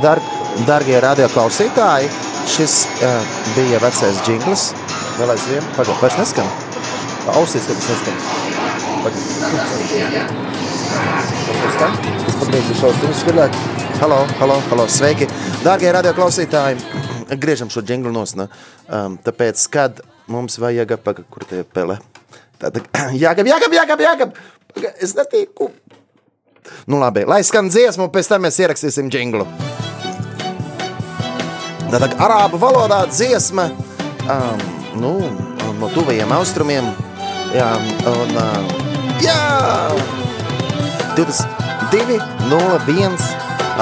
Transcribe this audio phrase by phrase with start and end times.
[0.00, 0.20] Dar,
[0.64, 2.06] dargie radio klausītāji,
[2.48, 3.18] šis uh,
[3.52, 4.70] bija vecais džingls.
[5.18, 6.48] Vēl aizvien, pagaid, vairs neskan.
[7.34, 8.16] Ausīs, ka tas neskan.
[12.24, 13.58] Es pagriezu šos trīs skaļāk.
[14.00, 15.28] Halo, halo, halo, sveiki.
[15.60, 16.80] Dargie radio klausītāji,
[17.36, 18.48] griežam šo džinglu nos, ne?
[18.88, 20.00] um, tāpēc, kad
[20.32, 22.00] mums vajag, pagaid, kur tie pele?
[22.62, 22.88] Tātad,
[23.26, 24.40] jāgab, jāgab, jāgab, jāgab.
[24.72, 25.68] Pagaid, Es netīku.
[26.86, 29.46] Nu labi, lai skan dziesmu, pēc tam mēs ierakstīsim džinglu.
[31.92, 33.66] Tātad arābu valodā dziesma
[34.24, 34.62] um,
[35.02, 35.12] nu,
[35.80, 36.86] no tuvajiem austrumiem.
[37.52, 37.68] Jā,
[38.08, 38.84] un, uh,
[39.20, 39.40] jā
[41.18, 42.16] 22,
[42.48, 43.18] 01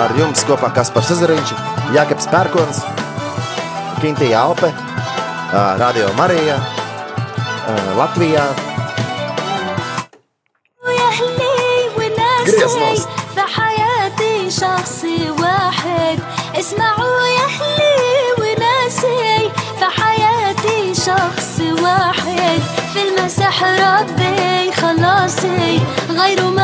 [0.01, 1.55] ar jums kopā Kaspars Zariņš,
[1.95, 2.83] Jākaps Pērkons,
[4.01, 8.70] Kintija Alpe, uh, Radio Marija, uh, Latvijā.
[25.20, 26.59] ربي خلاصي غير ما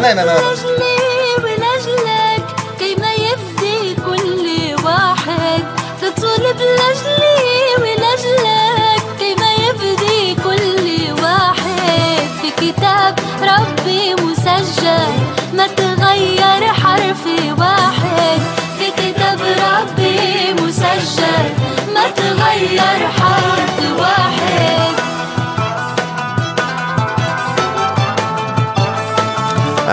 [0.00, 0.69] 卖卖卖卖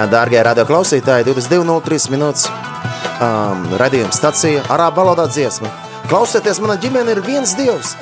[0.06, 2.44] Dārgie radioklausītāji, 22.03 minūtes
[3.18, 5.72] um, radījuma stacija arābu valodā dziesma.
[6.08, 7.96] Klausieties, mana ģimene ir viens dievs.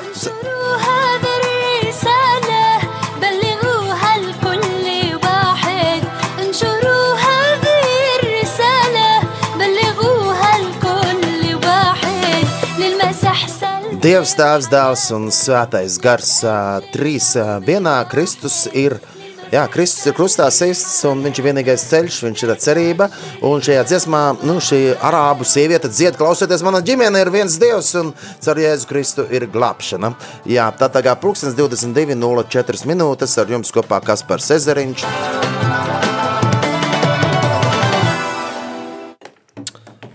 [14.05, 19.24] Dievs, Tēvs, Dēls un Svētais Gars uh, trīs uh, vienā Kristus ir uh,
[19.55, 23.05] Jā, Kristus ir krustā sists, un viņš ir vienīgais ceļš, viņš ir cerība.
[23.47, 28.09] Un šajā dziesmā, nu, šī arābu sieviete dzied, klausoties, mana ģimene ir viens dievs, un
[28.43, 30.11] caur Jēzu Kristu ir glābšana.
[30.51, 35.05] Jā, tā kā pulkstens 22.04 minūtes ar jums kopā Kaspars Ezeriņš.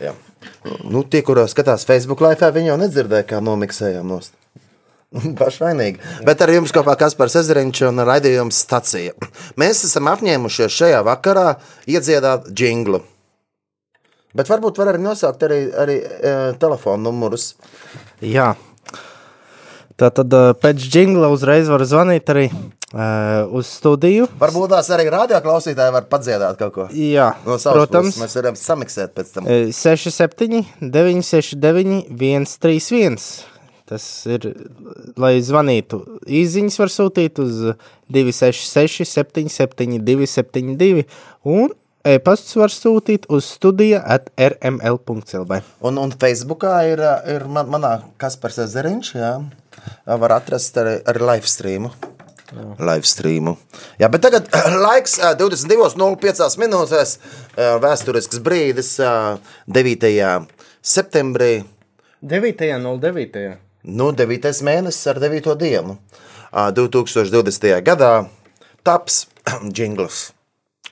[0.04, 0.12] Jā.
[0.84, 4.36] Nu, tie, kur skatās Facebook live, viņi jau nedzirdēja, kā nomiksējām nost.
[5.40, 5.98] Pašvainīgi.
[6.26, 9.16] Bet ar jums kopā Kaspars Ezeriņš un raidījums stacija.
[9.60, 11.48] Mēs esam apņēmušies šajā vakarā
[11.90, 13.02] iedziedāt džinglu.
[14.38, 17.56] Bet varbūt var arī nosaukt arī, arī e, telefonu numurus.
[18.22, 18.52] Jā.
[20.00, 24.30] Tā tad eh, pēc jingla uzreiz var zvanīt arī uh, uz studiju.
[24.40, 26.86] Varbūt tās arī radio klausītāji var padziedāt kaut ko.
[26.96, 28.14] Jā, No protams.
[28.14, 29.50] puses mēs varam samiksēt pēc tam.
[29.50, 32.08] Eh, 67, 969,
[32.48, 33.28] 131.
[33.90, 34.44] Tas ir,
[35.18, 35.98] lai zvanītu.
[36.30, 37.56] Īziņas var sūtīt uz
[38.14, 41.06] 266, 77, 272.
[41.50, 41.72] Un
[42.06, 45.58] e-pasts var sūtīt uz studija at rml.clv.
[45.82, 47.02] Un, un Facebookā ir,
[47.34, 47.90] ir man, manā
[48.22, 49.32] Kaspars Ezeriņš, jā.
[50.06, 51.90] Var atrast arī, arī live streamu.
[52.78, 53.56] Live streamu.
[53.98, 54.46] Jā, bet tagad
[54.86, 57.16] laiks ā, 22.05 minūtēs.
[57.82, 59.16] Vēsturisks brīdis ā,
[59.66, 60.14] 9.
[60.94, 61.50] septembrī.
[62.22, 63.69] 9.09.
[63.80, 64.60] Nu, 9.
[64.60, 65.54] mēnesis ar 9.
[65.56, 65.96] dienu.
[66.52, 67.80] Ā, 2020.
[67.80, 68.28] gadā
[68.84, 69.26] taps
[69.76, 70.32] jingls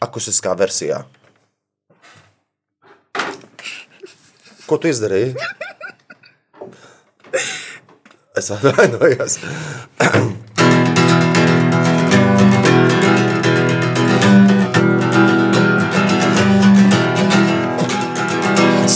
[0.01, 1.05] akustiskā versijā.
[4.69, 5.37] Ko tu izdarīji?
[8.39, 9.39] Es atvainojos.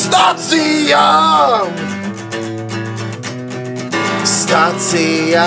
[0.03, 1.05] Stācija
[4.53, 5.45] Stācijā!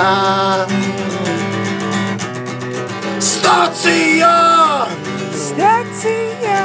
[3.22, 4.38] Stācijā!
[5.42, 6.63] Stācijā!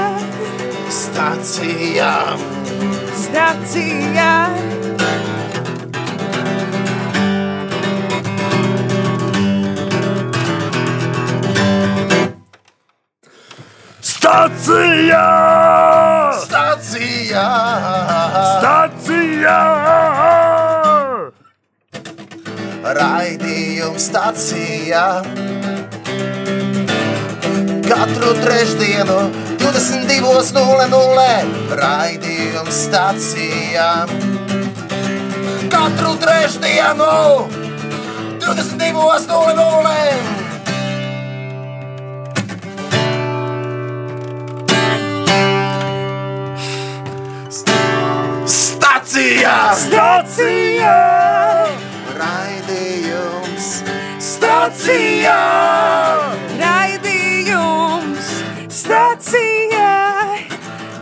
[0.88, 2.14] Stācijā,
[3.20, 4.30] Stācijā!
[14.00, 15.28] stācijā,
[16.40, 17.46] Stācijā!
[18.56, 20.19] Stācijā!
[22.80, 22.96] Stācijā!
[22.96, 25.20] Raidījums stācijā!
[27.84, 29.18] Katru trešdienu,
[29.60, 31.76] 22.00.
[31.76, 34.08] Raidījums stācijā!
[35.68, 37.12] Katru trešdienu,
[38.40, 40.40] 22.00.
[48.48, 49.58] Stācijā!
[49.84, 51.39] Stācijā!
[54.90, 55.38] Stācijā!
[56.58, 58.26] raidījums,
[58.74, 59.90] stācijā,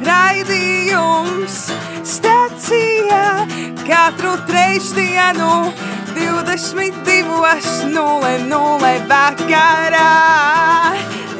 [0.04, 1.56] raidījums,
[2.04, 3.48] stācijā,
[3.88, 5.72] katru trešdienu,
[6.18, 10.12] 22.00 vakarā.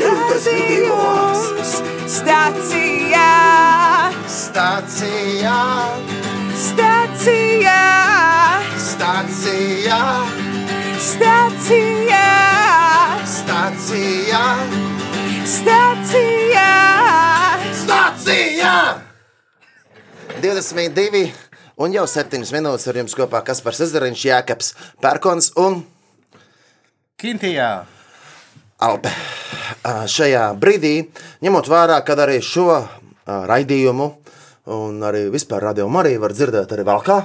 [0.01, 1.71] Raidījums,
[2.17, 3.29] stācijā,
[4.41, 5.61] stācijā!
[6.65, 7.81] stācijā,
[8.89, 10.48] Stācijā!
[10.99, 12.27] Stācijā,
[13.29, 14.45] Stācijā!
[15.49, 16.71] stācijā.
[17.73, 18.73] Stācijā!
[20.43, 21.23] 22
[21.79, 25.81] un jau 7 minūtes ar jums kopā Kaspars Ezeriņš, Jēkabs Pērkons un
[27.19, 27.71] Kintijā.
[28.79, 29.11] Alpe.
[29.87, 31.09] Šajā brīdī,
[31.43, 32.71] ņemot vērā, kad arī šo
[33.27, 34.07] raidījumu
[34.75, 37.19] un arī vispār radio arī var dzirdēt arī valkā,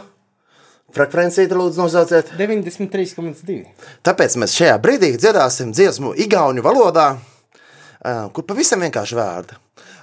[0.95, 2.31] frekvencīti lūdzu nosauciet.
[2.39, 3.59] 93,2.
[4.05, 7.13] Tāpēc mēs šajā brīdī dziedāsim dziesmu Igaunu valodā,
[8.33, 9.59] kur pavisam vienkārši vārdi.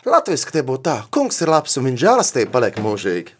[0.08, 3.36] Latvijas tie būtu tā, kungs ir labs un viņa žēlastība paliek mūžīgi.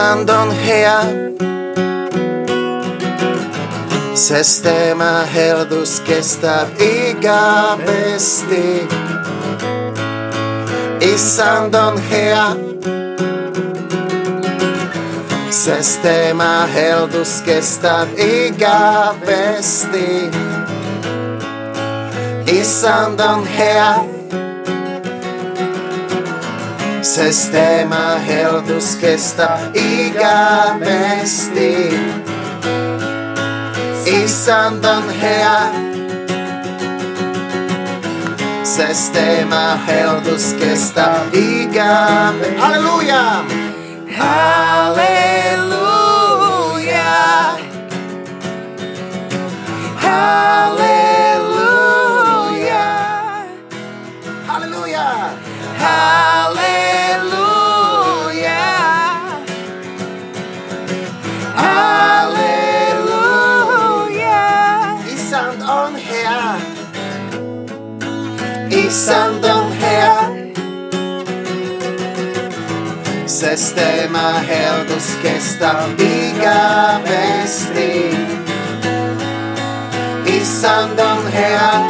[0.00, 0.98] standon hea
[4.16, 8.68] Sest tema herdus kestab igavesti
[11.04, 12.46] Isandon hea
[15.50, 20.08] Sest tema herdus kestab igavesti
[22.60, 24.19] Isandon hea
[27.02, 30.92] Sistema heldus kesta igavesti
[34.06, 35.72] Isandan hea
[38.64, 43.44] Sistema heldus kesta igavesti Hallelujah!
[44.18, 45.70] Hallelujah!
[49.96, 51.50] Hallelujah!
[54.46, 55.30] Hallelujah!
[55.80, 56.49] Hallelujah!
[68.90, 70.50] sandan här.
[73.26, 78.16] Sistema här dos kesta viga västi.
[80.26, 81.84] I sandan här.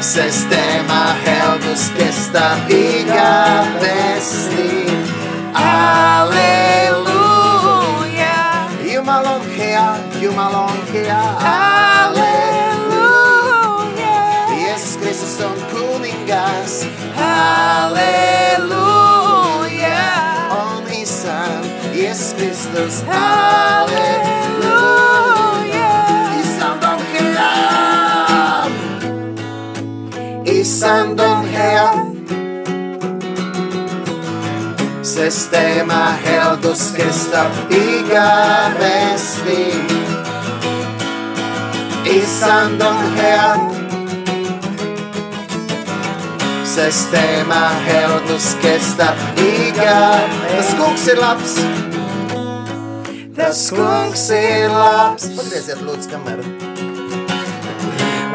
[0.00, 4.90] Sistema herdus dos kesta viga västi.
[5.54, 6.56] Aleluia.
[8.84, 11.16] E uma longa, e uma longa.
[11.40, 12.25] Aleluia.
[17.76, 18.72] Aleluia.
[20.50, 21.60] Homens são
[21.92, 23.04] e espíritos.
[23.06, 23.96] Aleluia.
[26.40, 28.70] E sandom real.
[30.46, 32.16] E sandom real.
[35.02, 39.72] Sistema real dos Krista i Gavesti.
[42.06, 43.85] E sandom real.
[46.76, 49.98] Sistema heldus kesta iga
[50.52, 51.56] Tas kungs ir labs
[53.36, 55.28] tas kungs ir labs.
[55.36, 56.44] Pagrieziet, lūdzu, kameru.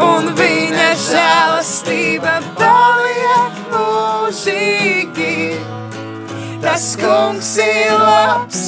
[0.02, 5.36] un viņa žēlastība paliek mūžīgi.
[6.62, 8.64] Tas kungs ir labs,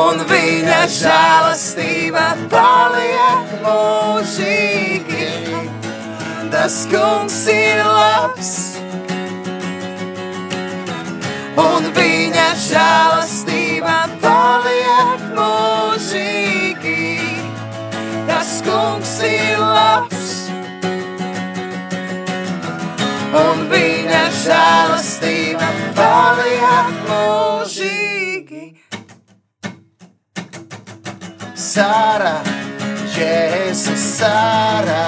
[0.00, 4.95] un viņa žēlastība paliek mūžīgi.
[6.56, 8.50] Tas kungs ir labs,
[11.60, 17.04] un viņa žēlastība paliek mūžīgi.
[18.30, 20.32] Tas kungs ir labs,
[23.42, 25.68] un viņa žēlastība
[26.00, 28.64] paliek mūžīgi.
[31.68, 32.38] Sara,
[33.12, 35.04] Jēzus, Sara,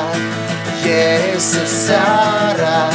[0.89, 2.89] Jēzus, Sara,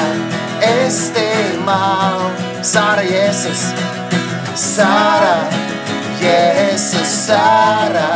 [0.65, 2.31] es tevi mālu.
[2.65, 3.67] Sara, Jēzus,
[4.57, 5.35] Sara,
[6.17, 8.07] Jēzus, Sara,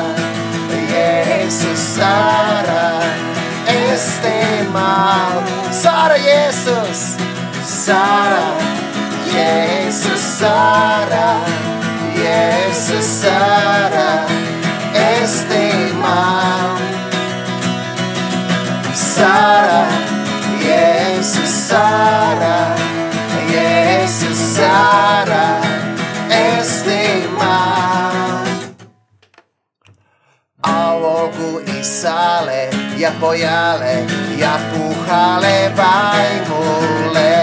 [0.89, 2.87] Jēzus, Sara,
[3.75, 5.45] es tevi mālu.
[5.83, 7.05] Sara, Jēzus,
[7.61, 8.41] Sara,
[9.29, 11.29] Jēzus, Sara,
[12.17, 14.09] Jēzus, Sara,
[15.05, 15.93] es tevi
[19.17, 19.27] mālu.
[19.27, 19.87] Sara,
[20.61, 22.75] Jēzus, Sara,
[23.49, 25.45] Jēzus, Sara,
[26.29, 28.57] es tevi mālu.
[30.67, 34.05] Augu i sale, ja pojale,
[34.37, 37.33] ja puhale vaimule.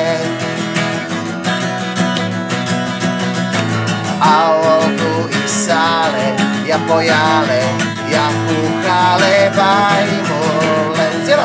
[4.20, 6.26] Augu i sale,
[6.68, 7.62] ja pojale,
[8.10, 9.34] ja puhale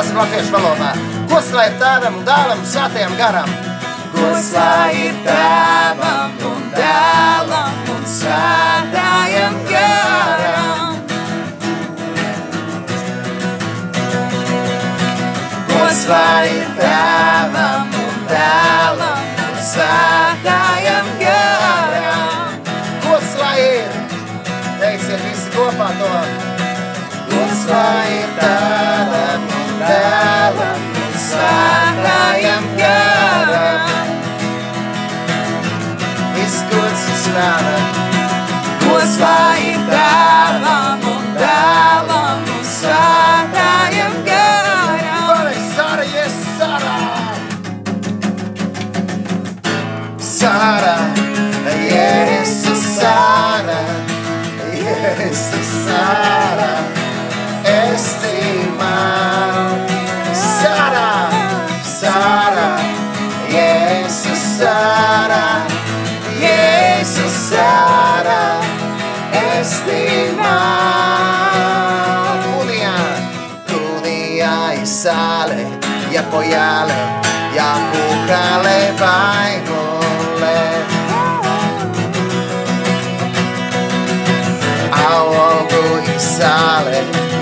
[0.00, 0.94] Dziedāsim latviešu valodā.
[1.28, 3.50] Gods lai ir tēvam un dēlam un svētajam garam.
[4.14, 10.96] Gods lai ir tēvam un dēlam un svētājam garam.
[15.68, 21.09] Gods lai ir tēvam un dēlam un svētājam garam.
[31.40, 33.88] Un Svētājam garam.
[36.36, 36.64] Viss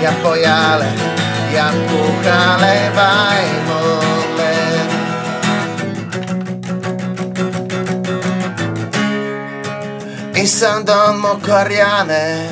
[0.09, 0.85] ja pojale,
[1.53, 4.55] ja kuhale vajmole.
[10.33, 12.49] Isan don mu karjane,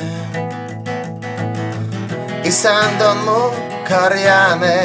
[2.44, 3.50] isan don mu
[3.88, 4.78] karjane,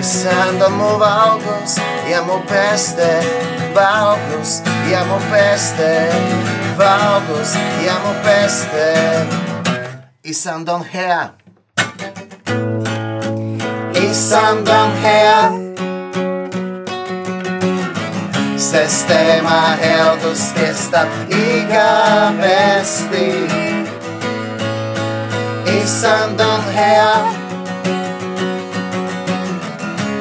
[0.00, 3.10] isan don mu valgus, ja mu peste,
[3.74, 6.12] valgus, ja mu peste,
[6.78, 8.90] valgus, ja mu peste.
[8.90, 9.49] Valgus, ja mu peste.
[10.30, 11.28] İsandan her.
[14.10, 15.50] İsandan here.
[18.58, 23.32] Sistema er heldus kestat iga vesti.
[25.82, 27.14] İsandan here.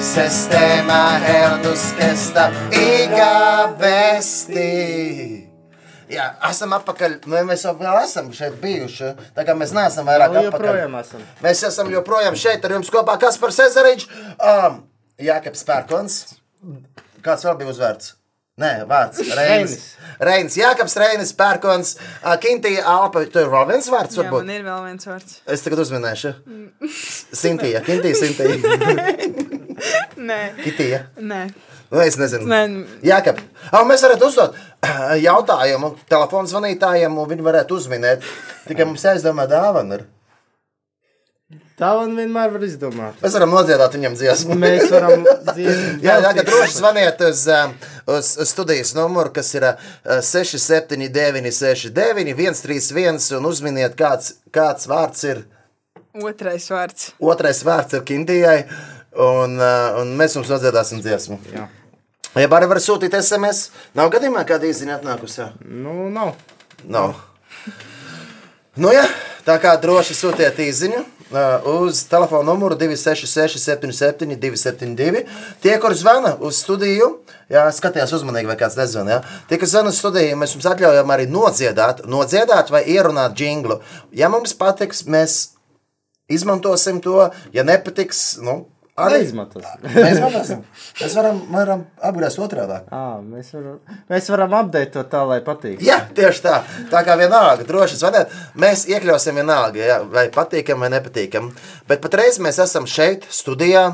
[0.01, 5.38] Sistema er heldus kestat iga besti.
[6.10, 7.20] Jā, esam atpakaļ.
[7.30, 9.12] Vai Mēs jau esam šeit bijuši.
[9.36, 10.66] Tā kā mēs neesam vairāk Vēl atpakaļ.
[10.70, 11.25] joprojām esam.
[11.46, 13.18] Mēs esam joprojām šeit ar jums kopā.
[13.22, 14.08] Kas par Cezariņš?
[14.39, 14.80] Um,
[15.22, 16.16] Jākaps Pērkons.
[17.22, 18.16] Kāds vēl bija uzvārds?
[18.60, 19.22] Nē, vārds.
[19.39, 19.75] Reinis.
[20.20, 20.58] Reinis.
[20.60, 21.94] Jākaps Reinis Pērkons.
[22.24, 23.24] Uh, Kintija Alpa.
[23.32, 24.44] Tur ir vēl viens vārds, Jā, varbūt.
[24.50, 25.38] man ir vēl viens vārds.
[25.48, 26.34] Es tagad uzminēšu.
[27.39, 27.84] Sintija.
[27.86, 28.58] Kintija, Sintija.
[30.30, 31.06] Nē, Kitija.
[31.24, 31.46] nē.
[31.89, 32.46] Nu, es nezinu.
[32.50, 32.62] Nē.
[33.05, 33.41] Jākap.
[33.72, 34.58] Ah, mēs varētu uzdot
[35.27, 38.25] jautājumu telefonu zvanītājiem, un viņi varētu uzminēt.
[38.69, 39.98] Tikai mums jāizdomā dāvana.
[39.98, 40.08] ir.
[41.79, 43.22] Tā man vienmēr var izdomāt.
[43.24, 44.58] Mēs varam nodziedāt viņam dziesmu.
[44.60, 45.93] Mēs varam dziesmu.
[46.05, 47.74] Jā, jā, droši zvaniet uz, um,
[48.17, 49.88] uz, uz studijas numuru, kas ir uh,
[50.27, 55.41] 679, 69, 131, un uzminiet, kāds, kāds vārds ir.
[56.19, 57.13] Otrais vārds.
[57.24, 58.60] Otrais vārds ir Kindijai,
[59.15, 61.39] un, uh, un mēs jums nodziedāsim dziesmu.
[61.55, 61.69] Jā.
[62.38, 65.48] Ja arī var sūtīt SMS, nav gadījumā kāda īziņa atnākusi.
[65.66, 66.36] Nu, nav.
[66.86, 67.18] Nav.
[68.80, 69.04] Nu, jā,
[69.48, 75.26] tā kā droši sūtiet īsiņu uh, uz telefona numuru 266, 77, 272.
[75.64, 77.10] Tie, kur zvana uz studiju,
[77.52, 79.18] jā, skatījās uzmanīgi, vai kāds nezvana.
[79.18, 79.44] Jā.
[79.50, 83.82] Tie, kas zvana uz studiju, mēs jums atļaujam arī nodziedāt, nodziedāt vai ierunāt jinglu.
[84.16, 85.40] Ja mums patiks, mēs
[86.30, 88.62] izmantosim to, ja nepatiks, nu,
[89.06, 90.51] arī Neizmantos.
[91.00, 92.79] Mēs varam, varam apgriezt otrādi.
[92.94, 93.77] Ā, mēs, varam,
[94.12, 95.79] mēs varam apdēt to tā, lai patīk.
[95.86, 96.58] Jā, tieši tā.
[96.91, 101.51] Tā kā vienalga, droši zvaniet, mēs iekļausim vienalga, jā, vai patīkam vai nepatīkam.
[101.89, 103.86] Bet patreiz mēs esam šeit, studijā,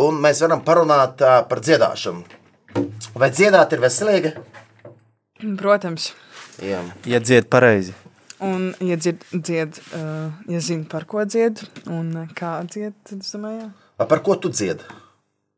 [0.00, 2.38] un mēs varam parunāt ā, par dziedāšanu.
[3.18, 4.36] Vai dziedāt ir veselīgi?
[5.58, 6.12] Protams.
[6.60, 6.84] Jā.
[7.08, 7.96] Ja dzied pareizi.
[8.40, 11.60] Un, ja dzied, dzied uh, ja zini, par ko dzied
[11.92, 13.70] un uh, kā dzied, tad es domāju, jā.
[14.00, 14.82] Vai Par ko tu dziedi?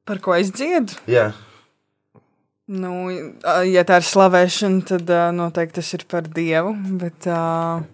[0.03, 0.97] par ko es dziedu.
[1.07, 1.29] Jā.
[2.73, 3.07] Nu,
[3.71, 6.73] ja tā ir slavēšana, tad uh, noteikti tas ir par Dievu.
[6.99, 7.85] Bet, uh,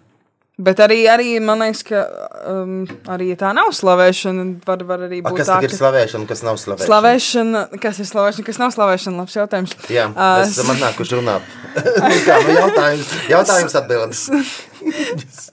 [0.57, 2.01] bet arī, arī man liekas, ka
[2.49, 2.79] um,
[3.13, 6.41] arī ja tā nav slavēšana, var, var arī A, būt kas tā, ir slavēšana, kas
[6.47, 6.87] nav slavēšana?
[6.89, 7.61] slavēšana.
[7.85, 9.21] Kas ir slavēšana, kas nav slavēšana?
[9.21, 9.77] Labs jautājums.
[9.93, 11.53] Jā, Ā, mēs esam atnākuši runāt.
[12.27, 14.25] Kā, nu jautājums, jautājums atbildes.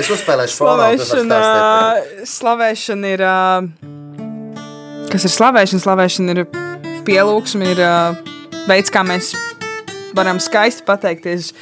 [0.00, 1.36] Es uzspēlēšu Slavēšana,
[2.26, 3.20] slavēšana ir.
[3.22, 3.34] ā,
[5.10, 5.82] Kas ir slavēšana?
[5.82, 6.42] Slavēšana ir
[7.06, 7.94] pielūgsme, ir ā,
[8.68, 9.32] veids, kā mēs
[10.16, 11.52] varam skaisti pateikties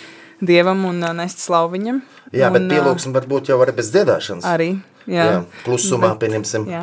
[0.44, 2.00] Dievam un ā, nest slavu viņam.
[2.34, 4.46] Jā, bet Un, ā, pielūgsme var būt jau arī bez dziedāšanas.
[4.48, 4.70] Arī.
[5.04, 6.64] Jā, Jā, klusumā Bet- pieņemsim.
[6.72, 6.82] Jā.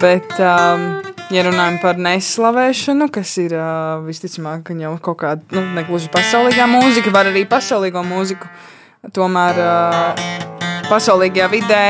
[0.00, 0.84] Bet, um,
[1.30, 6.64] ja runājam par neslavēšanu, kas ir uh, visticamāk ka jau kaut kāda nu, negluži pasaulīgā
[6.72, 8.48] mūzika, var arī pasaulīgo mūziku,
[9.14, 10.24] tomēr uh,
[10.88, 11.82] pasaulīgajā vidē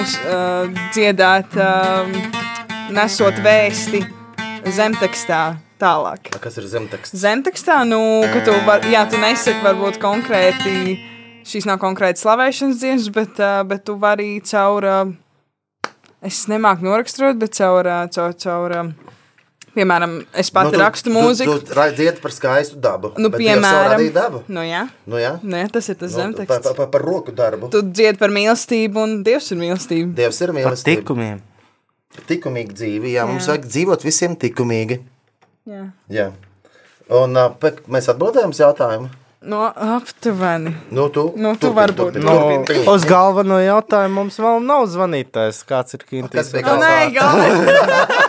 [0.00, 2.16] uz, uh, dziedāt, um,
[2.94, 4.02] nesot vēsti
[4.72, 5.40] zemtekstā
[5.82, 6.30] tālāk.
[6.42, 7.16] Kas ir zemteksts?
[7.22, 7.98] Zemtekstā, nu,
[8.32, 10.98] ka tu, var, jā, tu nesaki varbūt konkrēti,
[11.48, 14.86] šīs nav konkrēti slavēšanas dienas, bet, bet tu vari caur,
[16.22, 18.76] es nemāku noraksturot, bet caur, caur, caur
[19.72, 21.58] piemēram, es pati nu, rakstu mūziku.
[21.64, 23.14] Tu, tu dziedi par skaistu dabu.
[23.16, 24.42] Nu, bet Dievs jau piemēram, dabu.
[24.52, 25.30] nu, jā, Nu, jā.
[25.42, 26.68] nu, jā, tas ir tas Nu, zemteksts.
[26.68, 27.70] pa, pa, par roku darbu.
[27.72, 30.12] Tu dziedi par mīlestību, un Dievs ir mīlestība.
[30.20, 31.00] Dievs ir Par mīlestība.
[31.02, 31.40] tikumiem.
[32.28, 33.14] Tikumīgi dzīvi.
[33.16, 33.54] Jā, mums Jā.
[33.54, 35.00] vajag dzīvot visiem tikumīgi.
[35.68, 35.86] Jā.
[36.12, 36.28] Jā.
[37.12, 39.10] Un uh, pe- mēs atbildējām uz jautājumu.
[39.42, 40.70] No aptuveni.
[40.94, 42.12] Nu, tu, Nu, tu turpini, varbūt.
[42.14, 42.84] turpini, Nu, turpini.
[42.92, 45.64] uz galveno jautājumu mums vēl nav zvanītājs.
[45.66, 46.52] Kāds ir Kas Kintīs?
[46.54, 47.16] bija Nu, galvenais.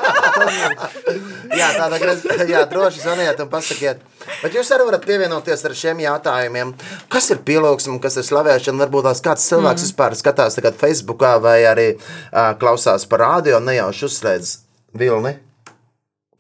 [1.59, 4.01] Jā, tādā gadījumā, jā, droši zvaniet un pasakiet.
[4.41, 6.71] Bet jūs arī varat pievienoties ar šiem jautājumiem.
[7.11, 8.79] Kas ir pielūgsme, kas ir slavēšana?
[8.85, 9.89] Varbūt tās kāds cilvēks mm.
[9.89, 14.55] vispār skatās tagad Facebookā vai arī uh, klausās par rādio un nejauši uzslēdz
[14.99, 15.35] vilni,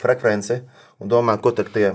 [0.01, 0.61] frekvenci
[1.03, 1.91] un domā, ko tad tie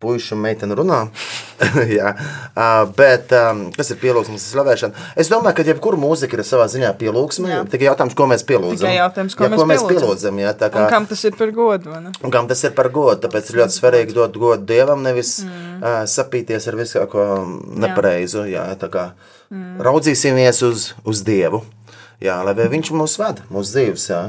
[0.00, 1.00] puiši un meitene runā.
[1.98, 5.04] Jā, uh, bet um, kas ir pielūgsme, kas ir slavēšana?
[5.20, 7.50] Es domāju, ka jebkura mūzika ir savā ziņā pielūgsme.
[7.52, 7.60] Jā.
[7.70, 8.86] Tikai jautājums, ko mēs pielūdzam.
[8.86, 10.40] Tikai jautājums, ko jā, mēs ko mēs pielūdzam.
[10.40, 11.96] Jā, kā, Un kam tas ir par godu?
[12.00, 13.18] Un kam tas ir par godu?
[13.26, 15.76] Tāpēc ir ļoti svarīgi dot godu dievam, nevis mm.
[15.80, 17.26] uh, sapīties ar visu ko
[17.84, 18.46] nepareizu.
[18.48, 19.10] Jā, tā kā
[19.52, 19.82] mm.
[19.84, 21.62] raudzīsimies uz, uz dievu,
[22.24, 24.08] jā, lai viņš mūs vada, mūsu dzīves.
[24.14, 24.24] Jā.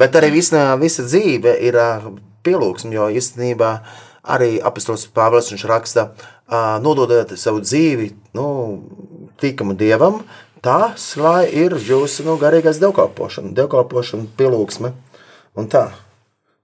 [0.00, 2.08] Bet arī visa, visa dzīve ir uh,
[2.46, 3.74] pielūgsme, jo īstenībā
[4.22, 6.10] arī apustulis Pāvils raksta,
[6.82, 8.46] nododiet savu dzīvi nu,
[9.40, 10.22] tikamu dievam.
[10.60, 14.92] Tas, lai ir jūsu nu, garīgais dievkalpošana, dievkalpošana, pielūgsme
[15.56, 15.88] un tā.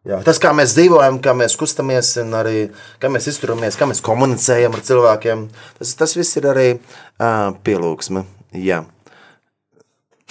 [0.07, 2.69] Jā, tas, kā mēs dzīvojam, kā mēs kustamies, arī
[3.03, 5.39] kā mēs izturamies, kā mēs komunicējam ar cilvēkiem,
[5.81, 8.23] tas, tas viss ir arī uh, pielūgsme.
[8.55, 8.85] Jā.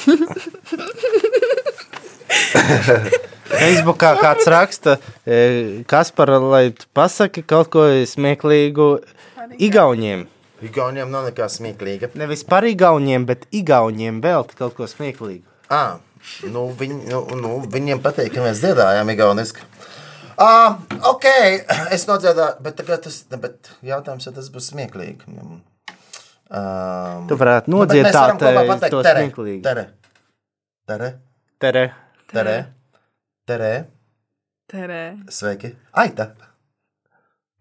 [3.45, 8.87] Facebookā kāds raksta, e, kas par, lai pasaki kaut ko smieklīgu
[9.61, 10.25] Igauniem.
[10.65, 12.09] Igauniem nav nekā smieklīga.
[12.17, 15.45] Nevis par Igauniem, bet Igauniem vēl kaut ko smieklīgu.
[15.69, 15.99] À,
[16.49, 19.65] nu, viņ, nu, nu, viņiem patīk, ka mēs dziedājām igauniski.
[20.41, 21.25] Ah, ok,
[21.95, 25.37] es nodziedāju, bet tagad tas, bet jautājums, ja tas būs smieklīgi.
[26.45, 29.61] Um, Tu varētu nu, nodziedāt pateikt to tere, smieklīgi.
[29.65, 29.85] Tere,
[30.89, 31.13] tere,
[31.61, 31.85] Tere.
[32.29, 32.57] tere, tere,
[33.45, 33.85] Terē.
[35.29, 36.31] sveiki, Aita.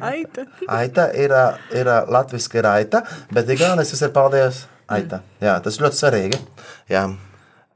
[0.01, 0.47] Aita.
[0.69, 1.33] Aita ir,
[1.77, 5.21] ir ā, latviski ir aita, bet igaunis tas ir paldies Aita.
[5.45, 6.39] Jā, tas ļoti svarīgi.
[6.89, 7.03] Jā.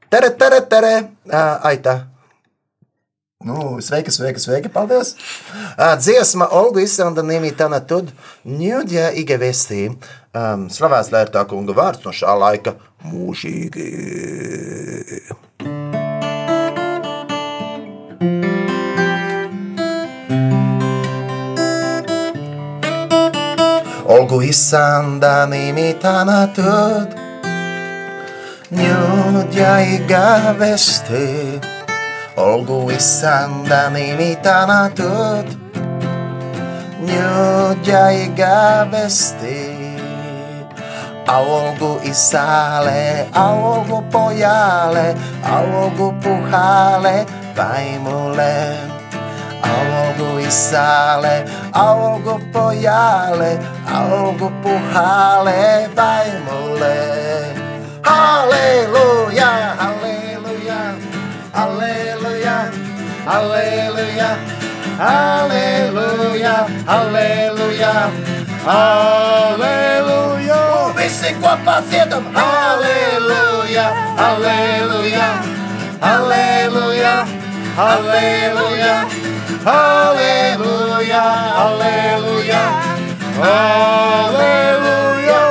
[0.09, 0.93] tere, tere, tere,
[1.69, 1.95] aita.
[3.45, 5.13] Nu, sveiki, sveiki, sveiki, paldies.
[6.01, 8.09] Dziesma Olga izsanda Nimitana Tud,
[8.43, 9.85] Ņūdja Ige Vestī.
[10.33, 12.73] Um, slavēts, lai ir tā kunga vārds no šā laika
[13.05, 13.85] mūžīgi.
[24.29, 25.19] egoistan
[25.51, 27.13] imitanátöd,
[28.69, 31.59] nyugdjáig elvesztél.
[32.35, 32.41] A
[33.95, 35.57] imitanátöd,
[37.05, 38.39] nyugdjáig
[43.33, 47.23] a olgu pojale A olgu puhale,
[47.55, 48.88] pa pajmolem.
[50.49, 56.95] Olgu isale, a olgu pojale A olgu puhale, paimule
[58.03, 60.79] Halleluja, halleluja
[61.53, 62.71] Halleluja,
[63.25, 64.29] halleluja,
[64.97, 66.55] halleluja,
[66.87, 67.93] halleluja,
[68.65, 70.59] halleluja.
[70.85, 75.27] Un visi kopā dziedam, halleluja, halleluja,
[76.01, 77.15] halleluja,
[77.77, 78.95] halleluja,
[79.65, 81.23] halleluja,
[81.57, 82.63] halleluja,
[83.37, 85.41] halleluja.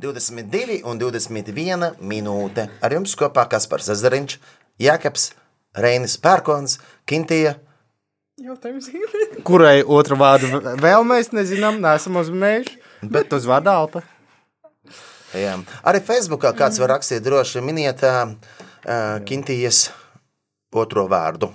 [0.00, 2.68] 22 un 21 minūte.
[2.80, 4.38] Ar jums kopā Kaspars Zariņš,
[4.80, 5.32] Jākaps,
[5.76, 7.58] Reinis Pērkons, Kintija.
[9.44, 12.78] Kurai otru vārdu vēl mēs nezinām, neesam uzminējuši,
[13.10, 14.04] bet uz vārdu Alpa.
[15.36, 15.58] Jā.
[15.84, 18.30] Arī Facebookā kāds var rakstīt droši miniet uh,
[19.28, 19.88] Kintijas
[20.72, 21.50] otro vārdu.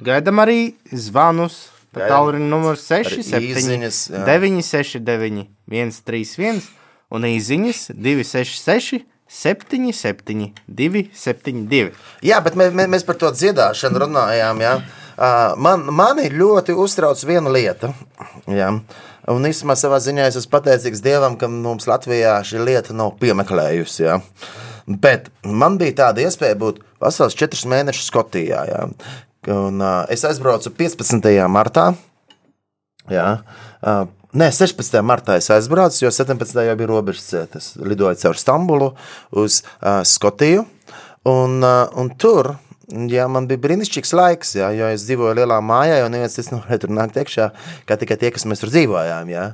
[0.00, 1.68] Gaidām arī zvanus.
[1.92, 2.08] Gaidām.
[2.08, 4.20] tālruņa numurs 6, Arī 7, īsiņas, jā.
[4.24, 6.60] 9, 6, 9, 1, 3, 1
[7.12, 11.90] un īsiņas 2, 6, 6, 7, 7, 2, 7, 2.
[12.24, 14.62] Jā, bet mēs, mēs par to dziedāšanu runājām.
[14.64, 14.74] Jā.
[15.12, 17.92] Uh, man, mani ļoti uztrauc viena lieta.
[18.48, 18.70] Jā.
[19.30, 24.00] Un īstenībā savā ziņā es esmu pateicīgs Dievam, ka mums Latvijā šī lieta nav piemeklējusi.
[24.02, 24.16] Jā.
[24.88, 28.64] Bet man bija tāda iespēja būt vesels četrus mēnešus Skotijā.
[28.72, 28.88] Jā.
[29.50, 31.30] Un, uh, es aizbraucu 15.
[31.50, 31.92] martā.
[33.10, 33.28] Jā.
[33.82, 34.94] Uh, Nē, 16.
[35.04, 36.62] martā es aizbraucu, jo 17.
[36.64, 37.60] jau bija robežas cieta.
[37.60, 38.86] Es lidoju caur Stambulu
[39.42, 40.62] uz uh, Skotiju.
[41.28, 42.54] Un, uh, un tur
[43.12, 46.84] jā, man bija brīnišķīgs laiks, jā, jo es dzīvoju lielā mājā, jo neviens cits nevarēja
[46.84, 47.50] tur nākt iekšā,
[47.88, 49.30] kā tikai tie, kas mēs tur dzīvojām.
[49.32, 49.46] Jā.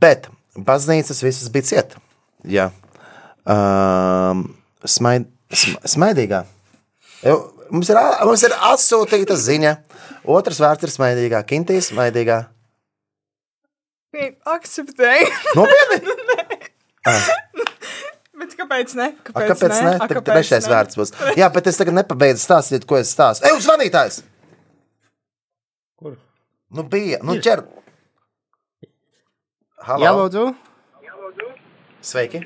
[0.00, 2.02] Bet baznīcas visas bija cieta.
[2.46, 2.70] Jā.
[3.44, 4.46] Um,
[4.86, 6.44] smaid, sm, smaidīgā.
[7.24, 7.38] Jo,
[7.74, 9.72] Mums ir, mums ir atsūtīta ziņa.
[10.30, 12.44] Otrs vārds ir smaidīgā, kintīs, smaidīgā.
[14.46, 15.30] Akceptēju.
[15.58, 16.14] Nopietni!
[18.44, 19.08] Bet kāpēc ne?
[19.32, 19.90] A, kāpēc ne?
[19.96, 20.72] A, Tad kāpēc trešais ne?
[20.74, 21.12] vārds būs.
[21.38, 23.46] Jā, bet es tagad nepabeidzu stāstīt, ko es stāstu.
[23.48, 24.20] Ej, zvanītājs!
[26.02, 26.16] Kur?
[26.74, 27.20] Nu, bija.
[27.24, 27.62] Nu, ķer.
[29.86, 30.02] Halo.
[30.04, 30.46] Jā, lūdzu.
[32.04, 32.42] Sveiki.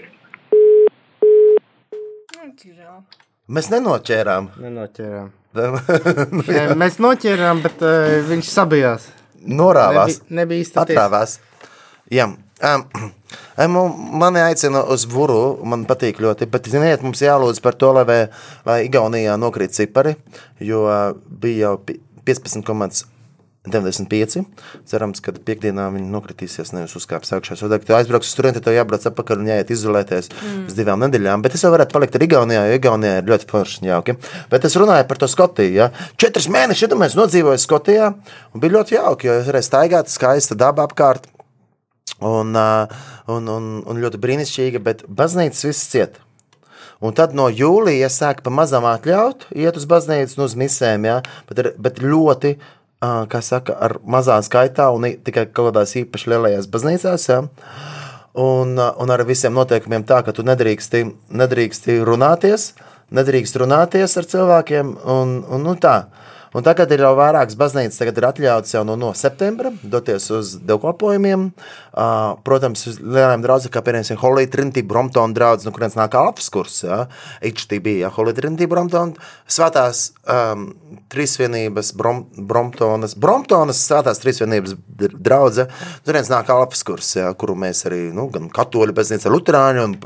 [2.36, 3.00] Nu, cik žēl.
[3.48, 4.50] Mēs nenoķērām.
[4.60, 5.28] Nenoķērām.
[6.48, 9.06] Nē, Mēs noķērām, bet uh, viņš sabijās.
[9.48, 10.18] Norāvās.
[10.20, 10.80] Nebija, nebija īsti.
[10.82, 11.38] Atrāvās.
[12.12, 12.26] Jā.
[12.58, 12.84] Um,
[14.18, 15.58] mani aicina uz Vuru.
[15.68, 16.48] Man patīk ļoti.
[16.50, 18.28] Bet, ziniet, mums jālūdz par to, lai, vē-
[18.68, 20.16] lai Igaunijā nokrīt cipari,
[20.60, 20.84] jo
[21.28, 22.00] bija jau pi-
[23.70, 24.44] 15,95.
[24.88, 27.56] Cerams, ka piekdienā viņi nokritīsies, nevis uzkāps augšā.
[27.60, 30.66] Sodāk, tu aizbrauks uz turieni, tad tev jābrauc atpakaļ un jāiet izolēties mm.
[30.70, 31.44] uz divām nedēļām.
[31.44, 34.18] Bet es jau varētu palikt ar Igaunijā, jo Igaunijā ir ļoti forši jauki.
[34.52, 35.74] Bet es runāju par to Skotiju.
[35.78, 35.90] Ja?
[36.20, 38.12] Četras mēnešus, ja mēs nodzīvojām Skotijā,
[38.52, 41.28] un bija ļoti jauki, jo es varēju staigāt, skaista daba apkārt.
[42.24, 42.56] Un,
[43.30, 46.24] un, un, un ļoti brīnišķīga, bet baznīcas viss cieta.
[46.98, 51.20] Un tad no jūlija sāk pa mazām atļaut iet uz baznīcu, nu, uz misēm, ja?
[51.46, 52.56] bet, bet ļoti,
[53.00, 57.28] kā saka, ar mazā skaitā un tikai kaut kādās īpaši lielajās baznīcās.
[57.30, 57.40] Ja?
[58.38, 62.72] Un, un ar visiem noteikumiem tā, ka tu nedrīksti, nedrīksti runāties,
[63.14, 66.08] nedrīkst runāties ar cilvēkiem un, un nu, tā.
[66.58, 70.56] Un tagad ir jau vairākas baznīcas, tagad ir atļauts jau no, no septembra doties uz
[70.66, 71.44] dievkalpojumiem.
[71.98, 76.48] Uh, protams, uz lielām draugiem, kā piemēram Holy Trinity Brompton draugs, no kurienes nāk alfas
[76.50, 77.04] kurs, ja?
[77.44, 78.10] HTB, ja?
[78.16, 79.12] Holy Trinity Brompton,
[79.46, 80.64] svētās um,
[81.14, 84.74] trīsvienības Brom, Bromptonas, Bromptonas svētās trīsvienības
[85.14, 85.68] draudze,
[86.08, 87.30] kurienes nāk alfas kurs, ja?
[87.38, 89.96] kuru mēs arī, nu, gan katoļu baznīca, luterāņu un,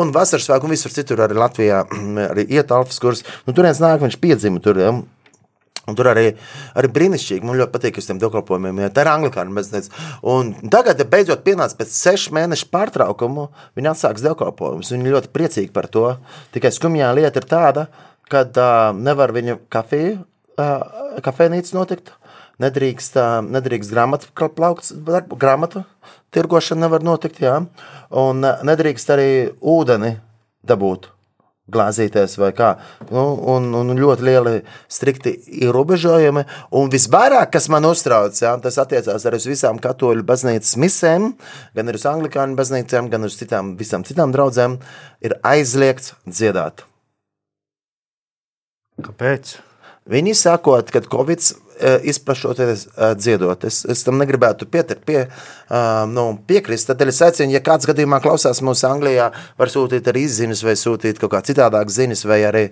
[0.00, 1.84] un vasaras svēku un visur citur arī Latvijā
[2.30, 3.24] arī iet alfas kurs.
[3.44, 4.96] Nu, turienes nāk, viņš piedzima tur, ja?
[5.88, 6.26] Un tur arī,
[6.76, 7.46] arī brīnišķīgi.
[7.48, 10.04] Man ļoti patīk, ka uz tiem dievkalpojumiem ir tā ir anglikāna baznīca.
[10.28, 13.48] Un tagad, ja beidzot pienāca pēc sešu mēnešu pārtraukumu,
[13.78, 14.92] viņi atsāks dievkalpojumus.
[14.92, 16.04] Viņi ļoti priecīgi par to.
[16.52, 17.88] Tikai skumjā lieta ir tāda,
[18.28, 20.20] ka uh, nevar viņu kafiju,
[20.60, 22.12] uh, kafejnīcu notikt.
[22.60, 24.92] Nedrīkst, uh, nedrīkst grāmatu plaukts,
[25.40, 25.86] grāmatu
[26.34, 27.62] tirgošana nevar notikt, jā.
[28.12, 29.30] Un uh, nedrīkst arī
[29.62, 30.18] ūdeni
[30.68, 31.14] dabūt
[31.72, 32.72] glāzīties vai kā.
[33.10, 34.54] Nu, un, un ļoti lieli
[34.90, 36.44] strikti ierobežojumi.
[36.78, 41.30] Un visvairāk, kas man uztrauc, jā, tas attiecās arī uz visām katoļu baznīcas misēm,
[41.76, 44.78] gan arī uz anglikāņu baznīcām, gan uz citām, visām citām draudzēm,
[45.24, 46.84] ir aizliegts dziedāt.
[48.98, 49.58] Kāpēc?
[50.08, 51.44] Viņi sakot, ka Covid
[52.02, 53.64] izplašoties eh, dziedot.
[53.68, 56.88] Es, es tam negribētu pieteikt, pie, uh, nu, piekrist.
[56.90, 59.28] Tad es aicinu, ja kāds gadījumā klausās mūsu Anglijā,
[59.60, 62.64] var sūtīt arī izziņas, vai sūtīt kaut kā citādāk ziņas, vai arī,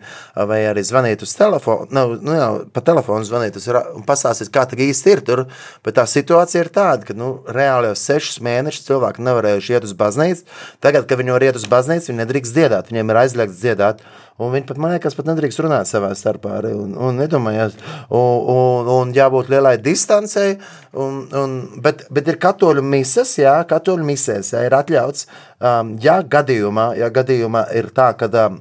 [0.51, 1.89] vai arī zvanīt uz telefonu.
[1.95, 5.45] Nu, nu, jā, pa telefonu zvanīt uz, un pastāstīt, kā tā īsti ir tur.
[5.87, 9.97] Bet tā situācija ir tāda, ka nu, reāli jau sešus mēnešus cilvēki nevarējuši iet uz
[9.97, 10.47] baznīcu.
[10.85, 12.93] Tagad, kad viņi var iet uz baznīcu, viņi nedrīkst dziedāt.
[12.93, 14.07] Viņiem ir aizliegts dziedāt.
[14.37, 16.59] Un viņi pat man liekas, pat nedrīkst runāt savā starpā.
[16.59, 17.79] Arī, un, un, nedomājās,
[18.13, 20.59] un, un, un jābūt lielai distancei.
[20.93, 25.25] Un, un, bet, bet ir katoļu mises, jā, katoļu misēs jā, ir atļauts.
[25.57, 28.61] Um, ja, gadījumā, ja gadījumā ir tā, ka um,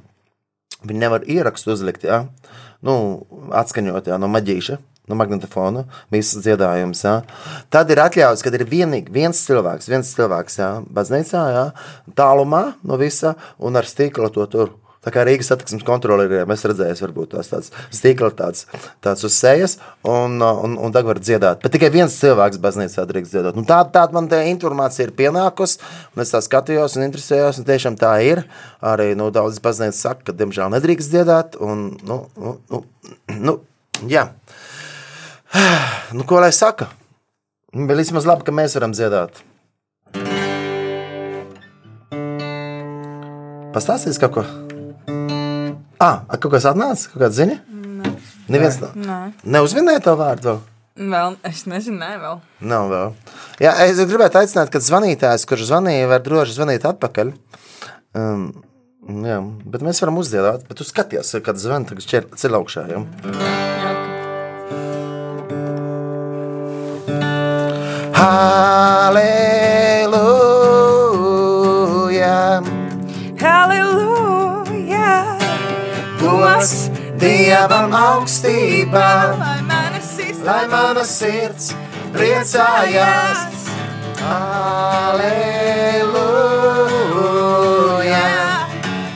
[0.88, 2.24] viņi nevar ierakstu uzlikt, jā,
[2.86, 2.96] nu,
[3.52, 4.80] atskaņot jā, no maģīša.
[5.06, 7.04] No magnetofona, visas dziedājums.
[7.06, 7.20] Jā.
[7.70, 11.62] Tad ir atļauts, ka ir vienīgi viens cilvēks, viens cilvēks, jā, baznīcā, jā,
[12.18, 14.72] tālumā no visa un ar stīklu to tur.
[15.06, 18.64] Tā kā Rīgas satiksmes kontrolieriem es redzēju, varbūt tās tāds stīkla tāds,
[19.04, 21.62] tāds uz sejas, un, un, un tagad var dziedāt.
[21.62, 23.54] Bet tikai viens cilvēks baznīcā drīkst dziedāt.
[23.54, 25.78] Nu, tā, tāda man tā informācija ir pienākusi,
[26.10, 28.42] un es tā skatījos un interesējos, un tiešām tā ir.
[28.82, 32.84] Arī nu, daudz baznīcas saka, ka, diemžēl, nedrīkst dziedāt, un, nu, nu, nu,
[33.38, 33.58] nu
[34.10, 34.26] jā.
[36.16, 36.90] Nu, ko lai saka?
[37.70, 39.42] Bet vismaz labi, ka mēs varam dziedāt.
[43.76, 44.65] Pastāstīs kaut ko?
[46.02, 47.08] Ah, kaut kas atnāca?
[47.12, 47.56] Kaut kāda ziņa?
[48.52, 48.96] Neviens nav.
[49.00, 49.20] Nē,
[49.56, 50.58] Neuzvinēja to vārdu vēl.
[51.12, 52.36] vēl es nezināju, vēl.
[52.72, 53.14] Nav vēl.
[53.64, 57.32] Jā, es gribētu aicināt, ka zvanītājs, kurš zvanīja, var droši zvanīt atpakaļ.
[58.16, 58.46] Um,
[59.26, 59.40] jā,
[59.72, 60.68] bet mēs varam uzdziedāt.
[60.68, 62.86] Bet tu skaties, kad zvan, tagad šķiet ceļ augšā.
[62.92, 63.02] Ja?
[68.56, 69.85] Halleluja!
[76.66, 76.90] Gods
[77.22, 79.38] Dievam augstībā!
[80.42, 81.68] Lai mana sirds,
[82.10, 83.68] priecājās.
[84.26, 85.46] Aleluja!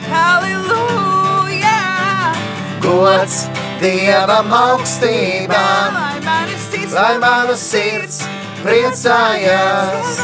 [0.07, 1.75] Halleluja!
[2.85, 3.35] Gods
[3.83, 8.23] Dievam augstībā, Lai mana sirds, lai mana sirds
[8.63, 10.23] priecājās.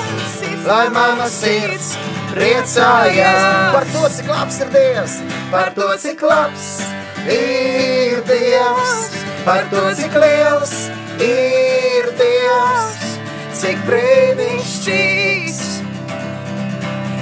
[0.64, 1.98] Lai mana sirds
[2.32, 5.20] priecājās par to, cik labs ir Dievs,
[5.52, 6.97] par to, cik labs ir
[7.28, 9.10] Dievs,
[9.44, 10.72] par to, cik liels
[11.20, 13.18] ir Dievs,
[13.60, 15.60] cik brīnišķīgs.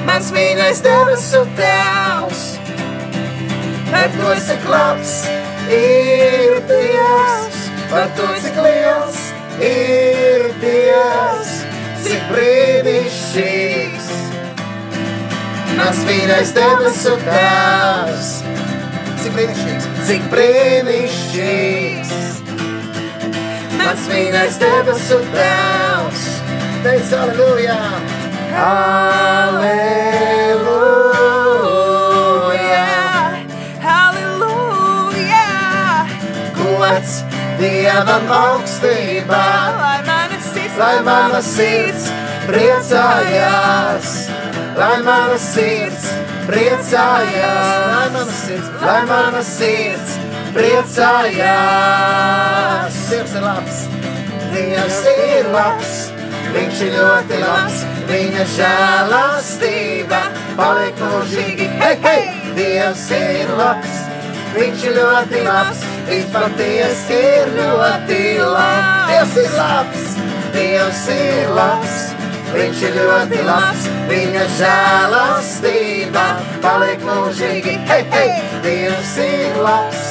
[0.06, 2.44] Mans mīļais debesu Tēvs,
[3.90, 5.16] par to, cik labs
[5.74, 9.22] ir Dievs, par to, cik liels
[9.58, 11.56] ir Dievs,
[12.06, 14.12] cik brīnišķīgs.
[15.76, 18.36] Mans mīļais debesu Tēvs,
[19.26, 22.10] cik brīnišķīgs, cik brīnišķīgs.
[23.80, 26.26] Mans mīļais debesu Tēvs,
[26.86, 27.78] teic aleluja!
[28.66, 29.96] Aleluja!
[33.86, 35.48] Halleluja!
[36.60, 37.14] Gods
[37.58, 39.48] Dievam augstībā,
[39.80, 42.06] Lai mana sirds, lai mana sirds
[42.46, 44.30] priecājās,
[44.78, 50.18] lai mana sirds priecājās, lai mana sirds, lai mana sirds
[50.54, 51.46] priecājās.
[53.10, 53.78] Dievs ir labs,
[54.54, 55.94] Dievs ir labs,
[56.56, 57.78] Viņš ir ļoti labs,
[58.08, 60.22] Viņa žēlastība
[60.56, 61.66] paliek mūžīgi.
[61.82, 62.24] Hei, hei!
[62.56, 63.94] Dievs ir labs,
[64.56, 69.10] Viņš ir ļoti labs, Viņš patiesi ir ļoti labs.
[69.10, 70.04] Dievs ir labs,
[70.54, 71.96] Dievs ir labs,
[72.56, 76.24] Viņš ir ļoti labs, Viņa žēlastība
[76.64, 77.74] paliek mūžīgi.
[77.90, 78.30] Hei, hei!
[78.64, 80.06] Dievs ir labs,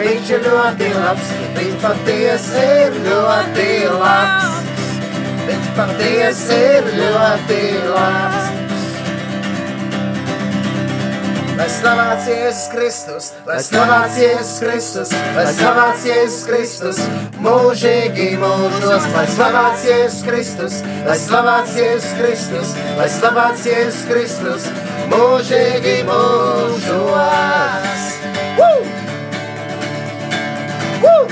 [0.00, 1.30] Viņš ir ļoti labs,
[1.60, 4.60] Viņš patiesi ir ļoti labs.
[5.46, 7.62] Viņš patiesi ir ļoti
[7.94, 8.63] labs.
[11.58, 16.98] Lai slavēts Jēzus Kristus, lai slavēts Jēzus Kristus, lai slavēts Jēzus Kristus,
[17.44, 24.68] mūžīgi mūžos, lai slavēts Jēzus Kristus, lai slavēts Jēzus Kristus, lai slavēts Jēzus Kristus,
[25.12, 26.92] mūžīgi mūžos.
[28.58, 28.78] Woo!
[31.04, 31.26] Woo!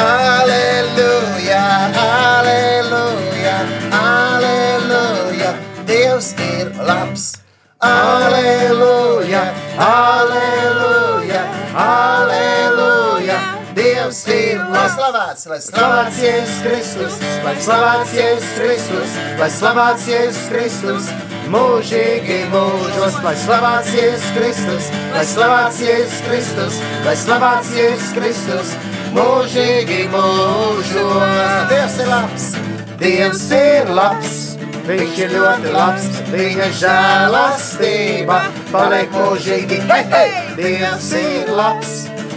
[0.00, 1.64] Aleluja,
[2.04, 3.56] aleluja,
[5.90, 7.32] Dievs ir labs.
[7.82, 9.40] Aleluja,
[9.76, 11.40] aleluja,
[11.74, 13.38] aleluja,
[13.74, 14.94] Dievs ir labs.
[14.94, 21.08] Slavēts, lai slavēts Jēzus Kristus, lai slavēts Jēzus Kristus, lai slavēts Jēzus Kristus.
[21.50, 28.76] Mūžīgi mūžos, lai slavēts Jēzus Kristus, lai slavēts Jēzus Kristus, lai slavēts Jēzus Kristus.
[29.18, 32.48] Mūžīgi mūžos, Dievs ir labs,
[33.02, 34.49] Dievs ir labs.
[34.90, 38.38] Viņš ir ļoti labs, viņa žēlastība
[38.72, 39.76] paliek mūžīgi.
[39.86, 40.32] Hei, hei!
[40.56, 41.92] Dievs ir labs,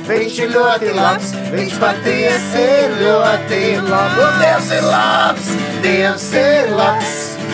[0.07, 4.17] viņš ir ļoti labs, viņš patiesi ir ļoti labs.
[4.23, 7.13] Un Dievs ir labs, Dievs ir labs.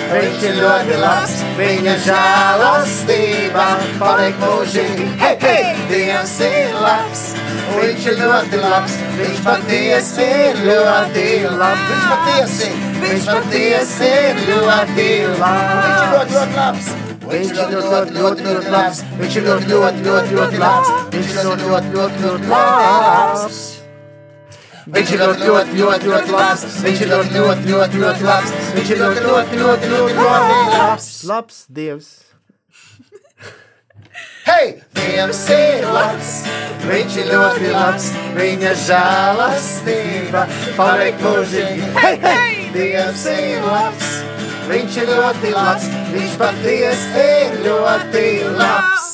[0.10, 3.66] Viņš ir ļoti labs, viņa žēlastība
[4.00, 5.06] paliek mūžīgi.
[5.22, 5.76] Hei, hei!
[5.92, 7.22] Dievs ir labs,
[7.76, 11.28] viņš ir ļoti labs, viņš patiesi ir ļoti
[11.60, 11.86] labs.
[11.92, 12.72] Viņš patiesi,
[13.04, 15.08] viņš patiesi ir ļoti
[15.38, 15.78] labs.
[15.86, 17.09] Viņš ir ļoti, ļoti labs.
[17.30, 19.02] Viņš ir ļoti, ļoti, ļoti, ļoti labs.
[19.20, 20.94] Viņš ir ļoti, ļoti, ļoti, ļoti labs.
[21.14, 23.60] Viņš ir ļoti, ļoti, ļoti, ļoti labs.
[24.90, 26.64] Viņš ir ļoti, ļoti, ļoti, ļoti labs.
[26.86, 28.56] Viņš ir ļoti, ļoti, ļoti, ļoti labs.
[28.80, 30.26] Viņš ir ļoti, ļoti, ļoti, ļoti,
[30.74, 31.12] labs.
[31.30, 32.10] Labs Dievs!
[34.50, 36.30] Hei, Dievs ir labs,
[36.90, 40.46] viņš ir ļoti labs, viņa žēlastība
[40.78, 41.90] paliek mūžīgi.
[42.00, 44.08] Hei, hei, Dievs ir labs,
[44.70, 48.26] viņš ir ļoti labs, viņš patiesi ir ļoti
[48.60, 49.08] labs.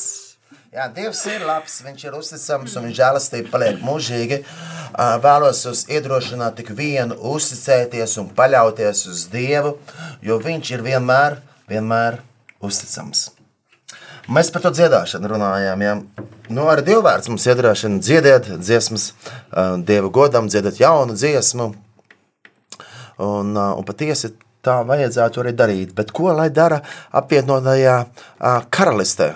[0.76, 4.42] Jā, Dievs ir labs, viņš ir uzticams un viņa žēlastība paliek mūžīgi.
[5.24, 9.78] Vēlos jūs iedrošināt tik vienu uzticēties un paļauties uz Dievu,
[10.20, 11.40] jo viņš ir vienmēr,
[11.72, 12.20] vienmēr
[12.60, 13.30] uzticams.
[14.28, 15.84] Mēs par to dziedāšanu runājām.
[15.86, 15.98] Ja?
[16.52, 19.14] Nu, ar Dievu vārdu mums iedrošina dziedāt dziesmas,
[19.88, 21.72] Dieva godam, dziedāt jaunu dziesmu.
[23.16, 24.34] Un, un patiesi
[24.66, 25.94] tā vajadzētu arī darīt.
[25.96, 26.82] Bet ko lai dara
[27.14, 27.96] apvienotajā
[28.74, 29.32] karalistē?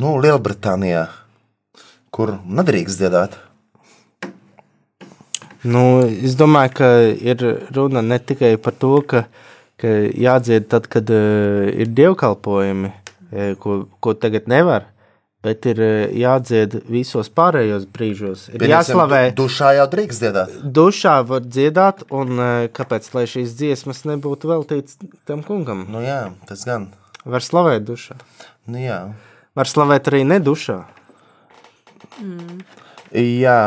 [0.00, 1.08] Nu, Lielbritānijā,
[2.14, 3.34] kur nedrīkst dziedāt.
[5.66, 6.88] Nu, es domāju, ka
[7.32, 7.42] ir
[7.76, 9.26] runa ne tikai par to, ka,
[9.80, 12.94] ka jādzied tad, kad uh, ir dievkalpojumi,
[13.60, 14.88] ko, ko tagad nevar,
[15.42, 18.46] bet ir uh, jādzied visos pārējos brīžos.
[18.54, 19.22] Ir jāslavē.
[19.34, 20.54] du- Dušā jau drīkst dziedāt.
[20.78, 24.98] Dušā var dziedāt, un uh, kāpēc lai šīs dziesmas nebūtu veltītas
[25.28, 25.86] tam kungam?
[25.88, 26.90] Nu, jā, tas gan.
[27.24, 28.16] Var slavēt dušā.
[28.70, 29.00] Nu, jā.
[29.56, 30.78] Var slavēt arī nedušā.
[33.10, 33.58] Jā,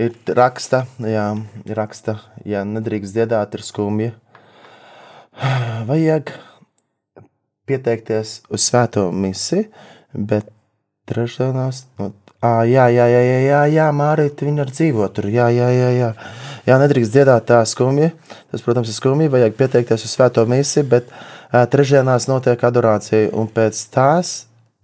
[0.00, 1.26] ir raksta, jā,
[1.66, 2.16] ir raksta,
[2.48, 4.10] ja nedrīkst dziedāt, ir skumji.
[5.90, 6.32] Vajag
[7.70, 9.68] pieteikties uz svēto misiju,
[10.14, 10.48] bet
[11.10, 11.84] trešdienās.
[12.00, 15.30] No, à, jā, jā, jā, jā, jā, jā Mārīt, viņa ir dzīvo tur.
[15.32, 16.10] Jā, jā, jā, jā.
[16.68, 18.12] jā, nedrīkst dziedāt tā skumji.
[18.52, 19.30] Tas, protams, ir skumji.
[19.32, 24.36] Vajag pieteikties uz svēto misiju, bet uh, trešdienās notiek adorācija, un pēc tās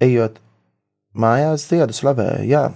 [0.03, 0.43] ejot
[1.17, 2.51] mājās dziedu slavēju.
[2.51, 2.67] Jā.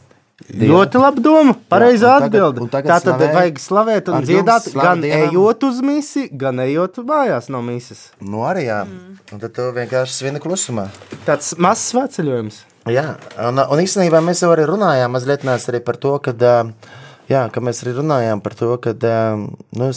[0.49, 1.55] Ļoti laba doma.
[1.71, 2.65] Pareizā atbilde.
[2.73, 5.29] Tā tad vajag slavēt un dziedāt gan Dievam.
[5.29, 8.09] ejot uz misiju, gan ejot mājās no misijas.
[8.25, 8.81] Nu, arī jā.
[8.89, 9.21] Mm.
[9.37, 10.89] Un tad tu vienkārši svini klusumā.
[11.29, 12.63] Tāds mazs svētceļojums.
[12.89, 16.33] Jā, un, un īstenībā mēs jau arī runājām mazliet arī par to, ka,
[17.29, 18.95] jā, ka mēs arī runājām par to, ka
[19.77, 19.89] nu,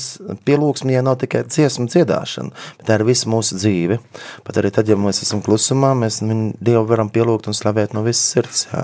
[0.44, 4.00] pielūgsmē nav tikai dziesmu dziedāšana, bet tā ir visa mūsu dzīve.
[4.44, 8.04] Pat arī tad, ja mēs esam klusumā, mēs viņu Dievu varam pielūgt un slavēt no
[8.04, 8.66] visas sirds.
[8.74, 8.84] Jā,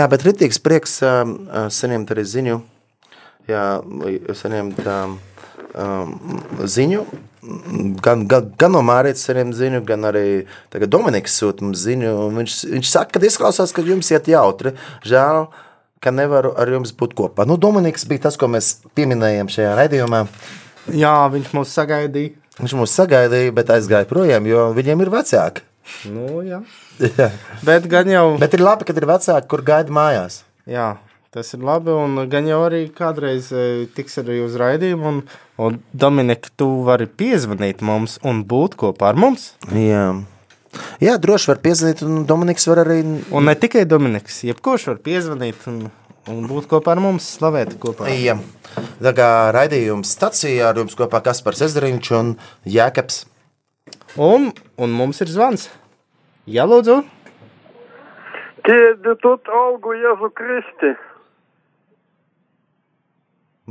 [0.00, 0.98] jā bet ritīgs prieks
[1.78, 2.58] saņemt arī ziņu,
[3.46, 3.68] jā,
[4.42, 5.20] saņemt um,
[6.66, 7.06] ziņu.
[8.04, 10.24] Gan, gan, gan no Mārijas saņem ziņu, gan arī
[10.72, 12.12] tagad Dominiks sūta mums ziņu.
[12.38, 14.72] Viņš, viņš saka, ka izklausās, ka jums iet jautri.
[15.04, 15.44] Žēl,
[16.04, 17.44] ka nevaru ar jums būt kopā.
[17.48, 20.24] Nu, Dominiks bija tas, ko mēs pieminējām šajā raidījumā.
[20.92, 22.34] Jā, viņš mūs sagaidīja.
[22.60, 25.64] Viņš mūs sagaidīja, bet aizgāja projām, jo viņiem ir vecāki.
[26.08, 26.60] Nu, jā.
[27.66, 30.44] Bet gan jau, Bet ir labi, kad ir vecāki, kur gaida mājās.
[30.70, 30.94] jā,
[31.34, 35.08] Tas ir labi, un gan jau arī kādreiz e, tiks arī uz raidījumu.
[35.10, 35.16] Un,
[35.58, 39.48] un Dominika, tu vari piezvanīt mums un būt kopā ar mums.
[39.74, 40.04] Jā.
[41.02, 43.00] Jā, droši var piezvanīt, un Dominiks var arī.
[43.34, 45.80] Un ne tikai Dominiks, jebkurš var piezvanīt un,
[46.30, 48.12] un būt kopā ar mums, slavēt kopā.
[48.14, 48.36] Jā,
[49.02, 49.28] tā kā
[49.58, 52.30] raidījums stacijā ar jums kopā Kaspars Ezeriņš un
[52.76, 53.24] Jēkabs.
[54.22, 55.66] Un, un mums ir zvans.
[56.46, 57.00] Jā, lūdzu!
[58.64, 60.92] Tiedi, tot augu Jēzu Kristi.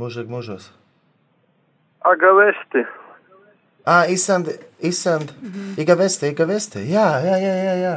[0.00, 0.70] Mūžīgi mūžos.
[2.04, 2.82] Agavesti.
[3.86, 5.32] Ah, izsandi, izsandi.
[5.42, 5.74] Mhm.
[5.82, 6.82] Iga vesti, iga vesti.
[6.90, 7.74] Jā, jā, jā, jā.
[7.84, 7.94] jā.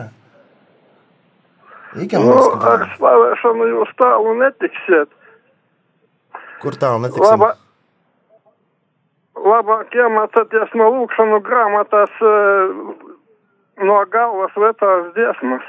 [2.03, 2.67] Iga Nu, mūžīgi.
[2.73, 5.09] ar slavēšanu jūs tālu netiksiet.
[6.61, 7.23] Kur tālu netiksim?
[7.31, 7.53] Laba,
[9.37, 12.77] labāk iemācāties no lūkšanu grāmatas eh,
[13.87, 15.67] no galvas vecās dziesmas.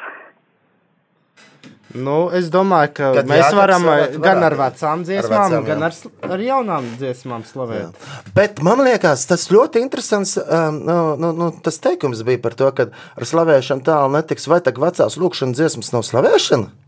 [1.96, 4.80] Nu, es domāju, ka Kad mēs varam varētu, gan ar varētu.
[4.80, 5.68] vecām dziesmām, vecām, vecām, jā.
[5.70, 8.02] gan ar, ar jaunām dziesmām slavēt.
[8.36, 12.68] Bet man liekas, tas ļoti interesants um, nu, nu, nu, tas teikums bija par to,
[12.76, 14.50] ka ar slavēšanu tālu netiks.
[14.52, 16.87] Vai tā vecās lūkšanas dziesmas nav slavēšana?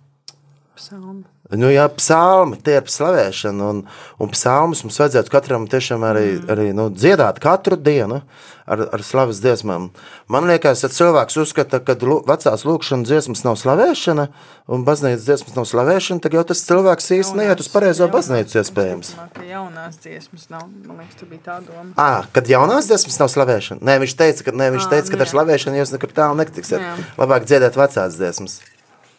[0.81, 1.27] Psalmi.
[1.61, 3.81] Nu, jā, psalmi tie ir slavēšana, un,
[4.23, 6.47] un psalmus mums vajadzētu katram tiešām arī, mm.
[6.55, 8.23] arī nu, dziedāt katru dienu
[8.65, 9.91] ar, ar slavas dziesmām.
[10.31, 14.29] Man liekas, ja cilvēks uzskata, ka vecās lūkšanas dziesmas nav slavēšana,
[14.73, 19.13] un baznīcas dziesmas nav slavēšana, tad jau tas cilvēks īsti neiet uz pareizo baznīcu iespējams.
[19.37, 20.65] Ka jaunās dziesmas nav.
[20.89, 21.93] Man liekas, tur bija tā doma.
[22.01, 25.37] À, kad jaunās dziesmas nav slavēšana, Nē, viņš teica, ka, ne, viņš teica, ka ar
[25.37, 27.09] slavēšanu jūs nekur tālu netiksiet.
[27.21, 28.63] Labāk dziedāt vecās dziesmas.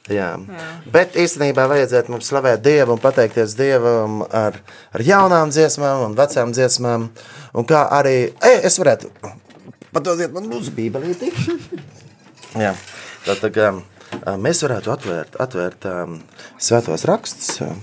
[0.09, 0.31] Jā.
[0.41, 0.69] Jā.
[0.91, 4.57] Bet īstenībā vajadzētu mums slavēt Dievu un pateikties Dievam ar,
[4.95, 7.09] ar jaunām dziesmām un vecām dziesmām.
[7.53, 9.11] Un kā arī e, es varētu
[9.93, 11.31] padodiet man lūdzu bībelīti.
[12.65, 12.73] Jā.
[13.27, 13.83] Tad, tā, um,
[14.41, 16.19] mēs varētu atvērt, atvērt um,
[16.57, 17.59] svētos rakstus.
[17.67, 17.81] um,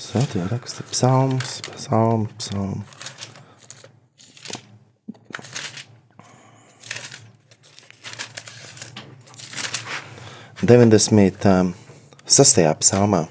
[0.00, 3.19] Svētie raksti, psalms, psalms, psalms.
[10.60, 11.46] Deviņdesmit
[12.28, 13.22] sastajā psalmā.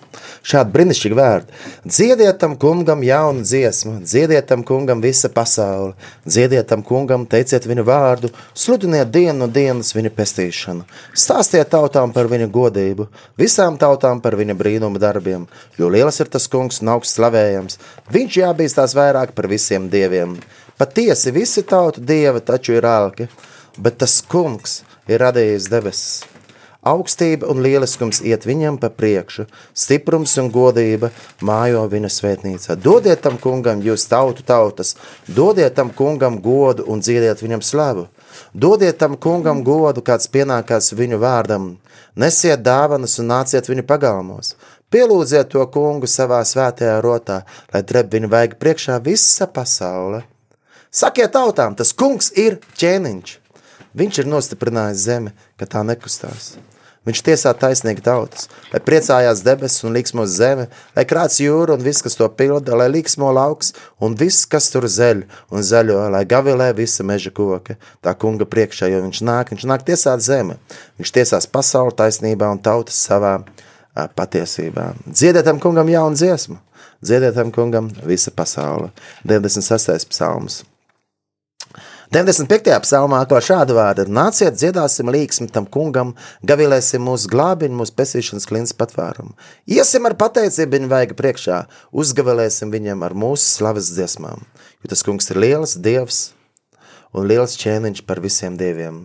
[0.42, 1.58] Šādi brīnišķīgi vārdi.
[1.86, 5.92] Dziediet tam kungam jaunu dziesmu, dziediet tam kungam visa pasaule,
[6.26, 12.32] dziediet tam kungam, teiciet viņu vārdu, sludiniet dienu no dienas viņa pestīšanu, stāstiet tautām par
[12.32, 13.06] viņa godību,
[13.38, 15.46] visām tautām par viņa brīnuma darbiem,
[15.78, 17.78] jo liels ir tas kungs un augsts slavējams,
[18.10, 20.34] viņš jābīstās vairāk par visiem dieviem.
[20.82, 23.30] Patiesi visi tautu dievi taču ir ālki,
[23.78, 26.29] bet tas kungs ir radījis debesis.
[26.80, 31.10] Augstība un lieliskums iet viņam pa priekšu, stiprums un godība
[31.44, 32.78] mājo viņa svētnīcā.
[32.80, 34.94] Dodiet tam kungam, jūs tautu tautas,
[35.28, 38.08] dodiet tam kungam godu un dziediet viņam slavu.
[38.54, 41.74] Dodiet tam kungam godu, kāds pienākās viņu vārdam,
[42.16, 44.56] nesiet dāvanas un nāciet viņu pagalmos.
[44.90, 47.42] Pielūdziet to kungu savā svētajā rotā,
[47.74, 50.24] lai dreb viņu vajag priekšā visa pasaule.
[50.90, 53.39] Sakiet tautām, tas kungs ir ķēniņš.
[54.00, 56.54] Viņš ir nostiprinājis zemi, ka tā nekustās.
[57.08, 62.04] Viņš tiesā taisnīgi tautas, lai priecājās debesis un liksmos zeme, lai krāts jūra un viss,
[62.06, 63.72] kas to pilda, lai liksmo lauks
[64.04, 65.24] un viss, kas tur zeļ
[65.56, 67.80] un zaļo, lai gavilē visa meža koka.
[68.04, 70.60] Tā kunga priekšā, jo viņš nāk, viņš nāk tiesāt zemi.
[71.00, 73.40] Viņš tiesās pasauli taisnībā un tautas savā
[74.20, 74.92] patiesībā.
[75.08, 76.60] Dziediet tam kungam jaunu dziesmu,
[77.02, 78.92] dziediet tam kungam visa pasaule.
[79.24, 80.12] 96.
[80.12, 80.66] psalms.
[82.10, 82.72] 95.
[82.82, 88.74] psalmā atkal šāda vārda: Nāciet, dziedāsim līksmi tam kungam, gavilēsim mūsu glābiņu, mūsu pesīšanas klints
[88.74, 89.36] patvērumu.
[89.70, 91.60] Iesim ar pateicību viņa vaiga priekšā,
[91.94, 94.42] uzgavilēsim viņam ar mūsu slavas dziesmām,
[94.82, 96.24] jo tas kungs ir liels dievs
[97.14, 99.04] un liels ķēniņš par visiem dieviem.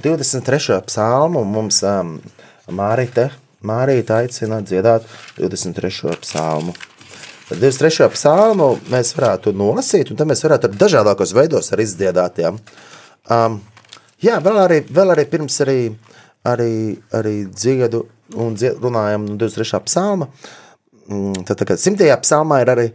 [0.00, 0.80] 23.
[0.88, 2.16] psalmu mums um,
[2.72, 3.28] Mārīte,
[3.60, 5.04] Mārīte aicina dziedāt
[5.36, 6.16] 23.
[6.24, 6.72] psalmu.
[7.46, 8.08] Tad 23.
[8.10, 12.40] psalmu mēs varētu nolasīt, un tad mēs varētu ar dažādākos veidos arī izdziedāt.
[12.42, 12.50] Ja.
[13.30, 13.60] Um,
[14.22, 15.80] jā, vēl arī, vēl arī pirms arī,
[16.50, 16.72] arī,
[17.14, 18.02] arī dziedu
[18.34, 19.82] un dzied, runājam no 23.
[19.86, 20.26] psalma.
[21.06, 22.10] Mm, Tad, kad 100.
[22.24, 22.88] psalmā ir arī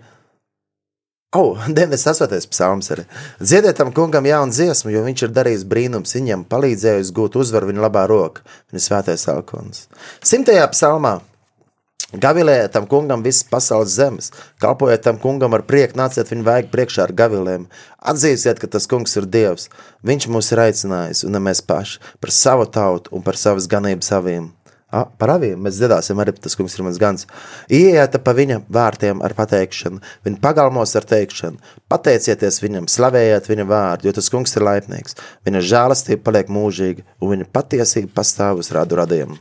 [1.39, 2.49] Oh, 98.
[2.52, 3.06] psalms arī.
[3.39, 7.86] Dziediet tam kungam jaunu dziesmu, jo viņš ir darījis brīnums, viņam palīdzējis gūt uzvaru viņa
[7.86, 9.86] labā roka, viņa svētais alkons.
[10.28, 10.58] 100.
[10.76, 11.22] psalmā
[12.12, 17.06] Gavilējiet tam kungam visas pasaules zemes, kalpojiet tam kungam ar prieku, nāciet viņu vajag priekšā
[17.06, 17.68] ar gavilēm.
[18.12, 19.70] Atzīsiet, ka tas kungs ir Dievs.
[20.08, 24.12] Viņš mūs ir aicinājis, un ne mēs paši, par savu tautu un par savas ganības
[24.18, 24.49] avīm.
[24.91, 27.24] A, par avīm mēs dziedāsim, arī tas kungs ir mans gans.
[27.72, 31.62] Ieiet pa viņa vārtiem ar pateikšanu, viņa pagalmos ar teikšanu.
[31.91, 35.16] Pateicieties viņam, slavējiet viņa vārdu, jo tas kungs ir laipnīgs.
[35.47, 39.39] Viņa žēlastība paliek mūžīga, un viņa patiesība pastāv uz radu radiem.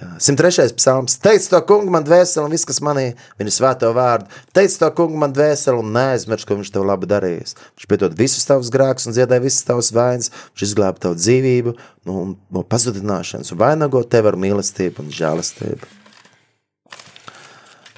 [0.00, 0.74] 103.
[0.76, 1.16] psalms.
[1.22, 3.06] Teic to kungu man dvēseli, un viss, kas manī
[3.40, 4.28] viņa svēto vārdu.
[4.56, 7.56] Teic to kungu man dvēseli, un neaizmirst, ko viņš tev labi darījis.
[7.78, 10.30] Viņš piedod visus tavus grēkus un dziedāja visas tavas vainas.
[10.52, 11.76] Viņš izglāba tavu dzīvību
[12.10, 15.92] no, no pazudināšanas un vainago tevi ar mīlestību un žēlastību.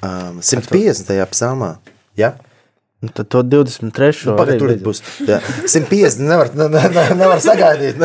[0.05, 1.09] Um, 150.
[1.33, 1.75] psalmā.
[2.19, 2.35] Ja?
[3.05, 4.25] Un Tad to 23.
[4.25, 5.03] Nu, Pagaid, arī tur būs.
[5.27, 5.37] Jā.
[5.69, 8.01] 150 nevar, ne, ne, ne, nevar sagaidīt.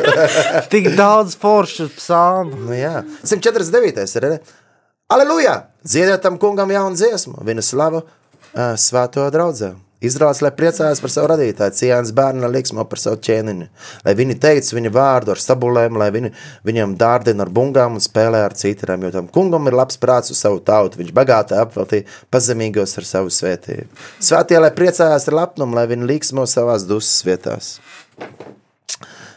[0.72, 2.56] Tik daudz foršu psalmu.
[2.70, 3.02] Nu, jā.
[3.28, 4.00] 149.
[4.16, 4.28] ir.
[5.12, 5.58] Aleluja!
[5.84, 8.00] Dziediet tam kungam jaunu dziesmu, viņa slavu
[8.56, 9.74] ā, svēto draugu.
[10.02, 13.68] Izrādās, lai priecājas par savu radītāju, cienīts bērnu liksmo par savu ķēniņu.
[14.06, 16.32] Lai viņi teica viņa vārdu ar sabulēm, lai viņi,
[16.66, 19.06] viņam dārdina ar bungām un spēlē ar citiem.
[19.06, 23.30] Jo tam kungam ir labs prāts uz savu tautu, viņš bagātā apveltīja pazemīgos ar savu
[23.34, 23.86] svētību.
[24.22, 27.76] Svētie, lai priecājas ar lepnumu, lai viņi liksmo savās dusmas vietās.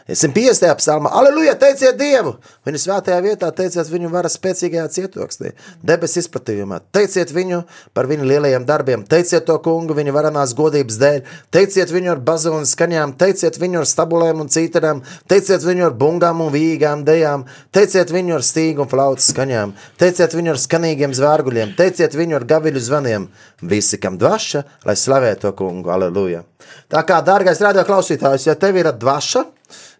[0.06, 0.76] 150.
[0.78, 2.36] psalmā, aleluja, teiciet Dievu!
[2.62, 5.50] Viņa svētajā vietā teiciet viņu varas spēcīgajā cietoksnī,
[5.82, 6.78] debesu izplatījumā.
[6.94, 11.18] Teiciet viņu par viņu lielajiem darbiem, teiciet to kungu viņa varanās godības dēļ,
[11.50, 16.44] teiciet viņu ar bazūnu skaņām, teiciet viņu ar stabulēm un cītarām, teiciet viņu ar bungām
[16.46, 21.74] un vīgām dejām, teiciet viņu ar stīgu un flautas skaņām, teiciet viņu ar skanīgiem zvērguļiem,
[21.82, 23.26] teiciet viņu ar gaviļu zvaniem.
[23.66, 26.46] Visi, kam dvaša, lai slavē to kungu, aleluja.
[26.92, 29.46] Tā kā, dārgais radio klausītājs, ja tev ir dvaša,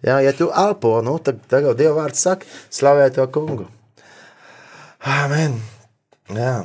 [0.07, 3.67] Jā, ja tu elpo, nu, tad tagad Dieva vārds saka, slavē to kungu.
[5.07, 5.61] Amen.
[6.31, 6.65] Jā.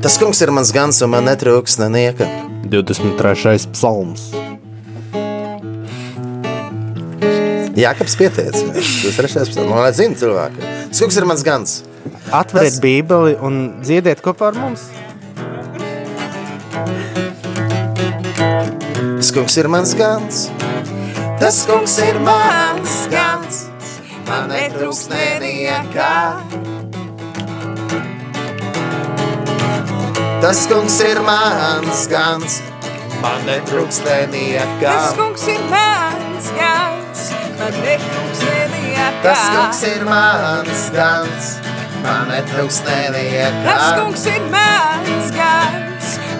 [0.00, 2.26] Tas kungs ir mans gans, un man netrūks nenieka.
[2.70, 3.66] 23.
[3.74, 4.30] psalms.
[7.80, 8.64] Jākaps pieteicis.
[8.72, 9.72] Tas ir trešais psalms.
[9.76, 10.64] Lai zina cilvēki.
[10.92, 11.76] Tas kungs ir mans gans.
[12.32, 14.86] Atveriet Tas- Bībeli un dziediet kopā ar mums.
[19.20, 20.36] Tas kungs ir mans gans.
[21.36, 23.58] Tas kungs ir mans gans.
[24.24, 26.14] Man netrūks neniekā.
[30.40, 32.62] Tas kungs ir mans gans.
[33.20, 34.88] Man netrūks neniekā.
[34.88, 37.28] Tas kungs ir mans gans,
[37.60, 39.10] man netrūks nevienā.
[39.20, 41.52] Tas kungs ir mans gans.
[42.08, 43.68] Man netrūks neniekā.
[43.68, 45.89] Tas kungs ir mans gans,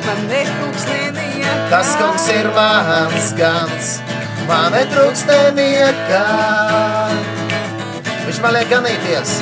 [0.07, 1.53] man netrūks nevienā.
[1.71, 3.91] Tas kungs ir mans gans.
[4.49, 6.25] Man netrūks neniekā.
[8.27, 9.35] Viņš man liek ganīties.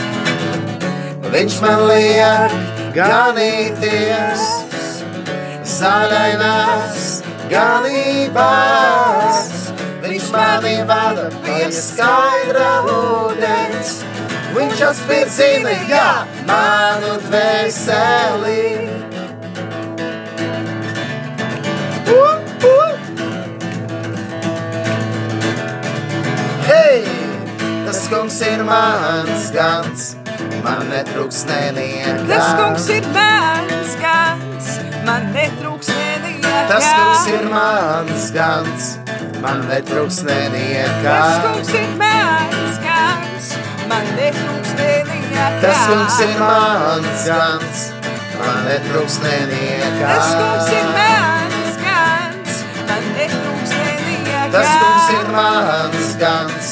[1.29, 2.59] Viņš man liek
[2.97, 4.45] ganīties.
[5.79, 7.09] Zaļainās
[7.53, 9.41] ganībās.
[10.05, 13.99] Viņš mani vada pie skaidra ūdens.
[14.57, 16.09] Viņš atspīdzina, jā,
[16.49, 19.08] manu dvēseli.
[26.69, 27.05] Hei,
[27.85, 30.17] tas kungs ir mans gans,
[30.65, 32.15] man netrūks neniekā.
[32.31, 34.71] Tas kungs ir mans gans,
[35.05, 36.65] man netrūks nevienā.
[36.73, 38.89] Tas kungs ir mans gans,
[39.45, 41.13] man netrūks neniekā.
[41.13, 43.51] Tas kungs ir mans gans,
[43.93, 45.49] man netrūks nevienā.
[45.65, 47.89] Tas kungs ir mans gans,
[48.39, 50.07] man netrūks neniekā.
[50.07, 51.38] Tas kungs ir mans
[54.53, 56.69] Tas kungs ir mans gans,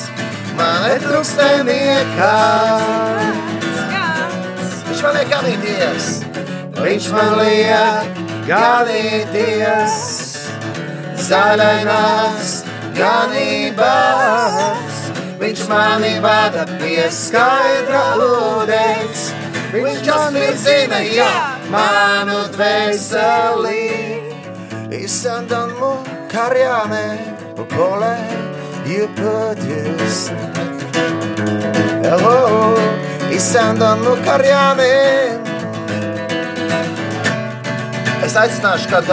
[0.56, 2.36] man netrūks neniekā.
[4.86, 6.06] Viņš man liek ganīties,
[6.78, 9.98] viņš man liek ganīties.
[11.26, 12.52] Zaļainās
[12.96, 15.00] ganībās,
[15.40, 19.32] viņš mani vada pie skaidra ūdens.
[19.74, 21.32] Viņš atmirzina, jā,
[21.72, 23.82] manu dvēseli.
[24.96, 25.96] Izsandan mu
[27.56, 28.10] karjāne, pole,
[28.84, 30.16] jupēties.
[32.04, 32.76] Hello,
[33.32, 34.88] izsandan mu karjāne.
[38.26, 39.08] Es aicināšu, kad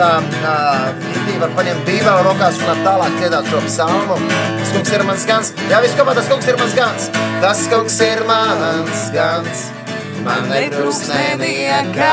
[1.14, 4.20] Kitī var paņemt bībeli rokās un tālāk dziedāt šo psalmu.
[4.60, 5.54] Tas kungs ir mans gans.
[5.72, 7.08] Jā, viss kopā, tas kungs ir mans gans.
[7.40, 9.70] Tas kungs ir mans gans.
[10.28, 12.12] Man netrūks nevienā.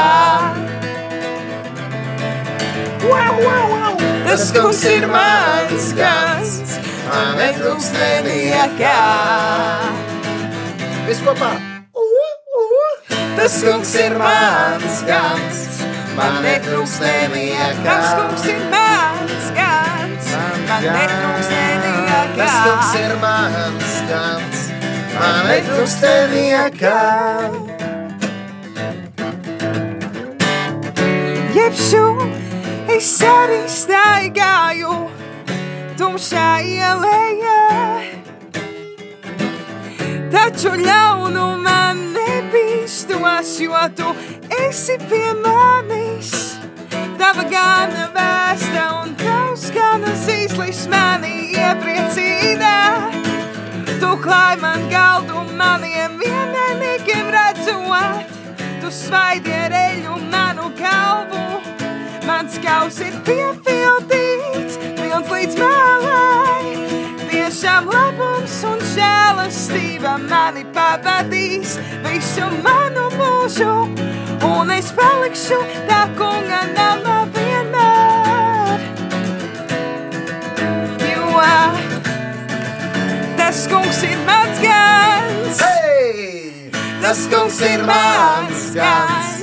[4.30, 6.76] Tas kungs ir mans gans.
[7.08, 8.92] Man netrūks nevienā.
[11.08, 11.48] Viss kopā.
[13.34, 15.58] Tas kungs ir mans gans.
[16.14, 17.82] Man netrūks nevienā.
[17.82, 22.20] Tas kungs ir mans gans, man netrūks nevienā.
[22.38, 24.60] Tas kungs ir mans gans.
[25.16, 27.00] Man netrūks nevienā.
[31.58, 32.04] Jebšu
[32.96, 34.94] es arī staigāju
[35.98, 37.58] tumšā ielējā.
[40.30, 44.14] Taču ļaunu man nebīstos, jo tu
[44.62, 46.32] esi pie manis.
[47.20, 52.74] Tava gana vēsta un tavs gana zīslis mani iepriecina.
[54.00, 58.36] Tu klāj man galdu maniem vienainīgiem redzot,
[58.90, 61.49] svaidi ar eļu manu galvu.
[62.30, 66.76] Mans kaus ir piepildīts, pilns līdz malai.
[67.26, 71.74] Tiešām labums un žēlastība mani pavadīs
[72.04, 73.72] visu manu mūžu,
[74.46, 75.58] un es palikšu
[75.90, 78.86] tā kunga namā vienmēr.
[81.10, 81.42] Jo
[83.42, 85.66] tas kungs ir mans gans.
[85.66, 86.70] Hei!
[87.02, 89.39] Tas kungs ir mans gans,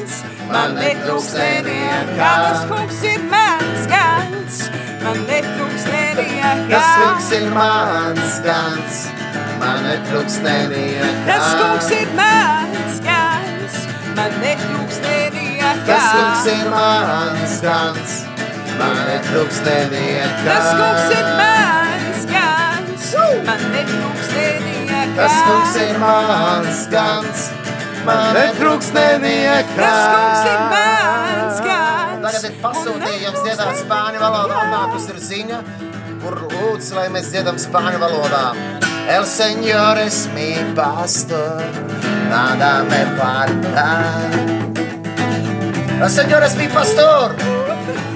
[0.51, 2.15] man netrūks nevienā.
[2.17, 4.61] Tas kungs ir mans gans,
[5.03, 6.53] man netrūks nevienā.
[6.71, 9.01] Tas kungs ir mans gans,
[9.61, 11.11] man netrūks nevienā.
[11.27, 13.81] Tas kungs ir mans gans,
[14.17, 15.73] man netrūks nevienā.
[15.89, 18.17] Tas kungs ir mans gans,
[18.79, 20.31] man netrūks nevienā.
[20.47, 23.13] Tas kungs ir mans gans,
[23.47, 25.05] man netrūks nevienā.
[25.17, 27.47] Tas kungs ir mans gans,
[28.07, 29.59] man netrūks nevienā.
[29.77, 32.23] Tas kungs ir mans gans.
[32.27, 35.61] Tagad ir pasūtījums dziedāt spāņu valodā, un nākus ir ziņa,
[36.23, 38.45] kur lūdz, lai mēs dziedam spāņu valodā.
[39.07, 41.63] El Señor es mi pastor,
[42.29, 43.87] nada me falta.
[46.01, 47.35] El Señor es mi pastor,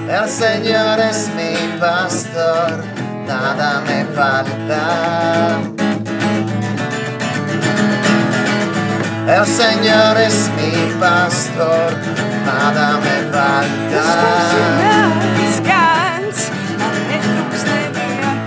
[0.08, 2.84] el Señor es mi pastor,
[3.26, 5.91] nada me falta.
[9.26, 11.92] El Señor es mi pastor,
[12.44, 14.02] nada me falta.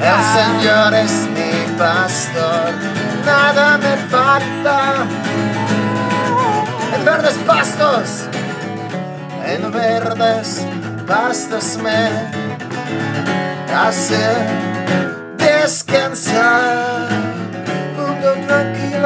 [0.02, 2.74] El Señor es mi pastor,
[3.26, 5.06] nada me falta.
[6.94, 8.26] En verdes pastos,
[9.46, 10.66] en verdes
[11.08, 12.10] pastos me
[13.74, 14.20] hace
[15.38, 17.25] descansar.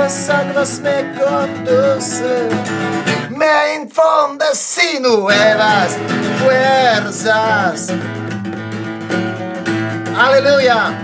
[0.09, 2.49] Aguas me conduce,
[3.29, 5.95] me infunde sin nuevas
[6.41, 7.93] fuerzas.
[10.17, 10.97] Aleluya.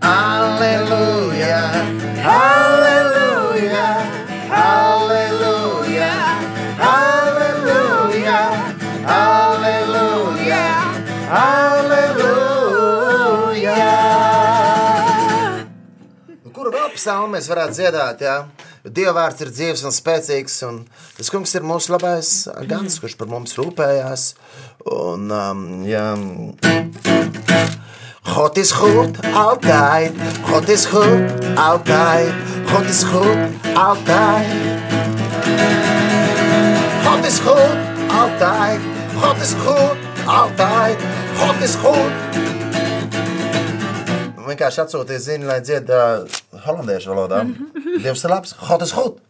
[0.00, 1.70] Aleluya.
[2.24, 3.92] Aleluya.
[4.50, 5.23] Aleluya.
[16.94, 18.22] Psalmu mēs varētu dziedāt?
[18.24, 18.38] Jā?
[18.84, 20.82] Jo Dieva vārds ir dzīves un spēcīgs, un
[21.16, 22.32] tas kungs ir mūsu labais
[22.68, 24.26] gans, kurš par mums rūpējās.
[24.92, 26.04] Un, um, jā,
[28.28, 30.12] God is goed, altijd.
[30.44, 32.28] God is goed, altijd.
[32.68, 33.40] God is goed,
[33.72, 34.52] altijd.
[37.08, 37.78] God is goed,
[38.20, 38.80] altijd.
[39.16, 40.98] God is goed, altijd.
[41.40, 42.53] God is goed.
[44.44, 46.26] Vienkārši atsūtīja ziņu, lai dzied uh,
[46.66, 47.42] holandiešu valodā.
[48.04, 48.52] Dievs ir labs.
[48.60, 49.20] God is goed.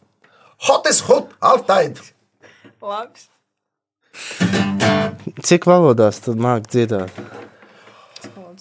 [0.67, 2.01] God is goed, altijd.
[2.83, 3.29] Labs.
[5.45, 7.11] Cik valodās tad māk dziedāt?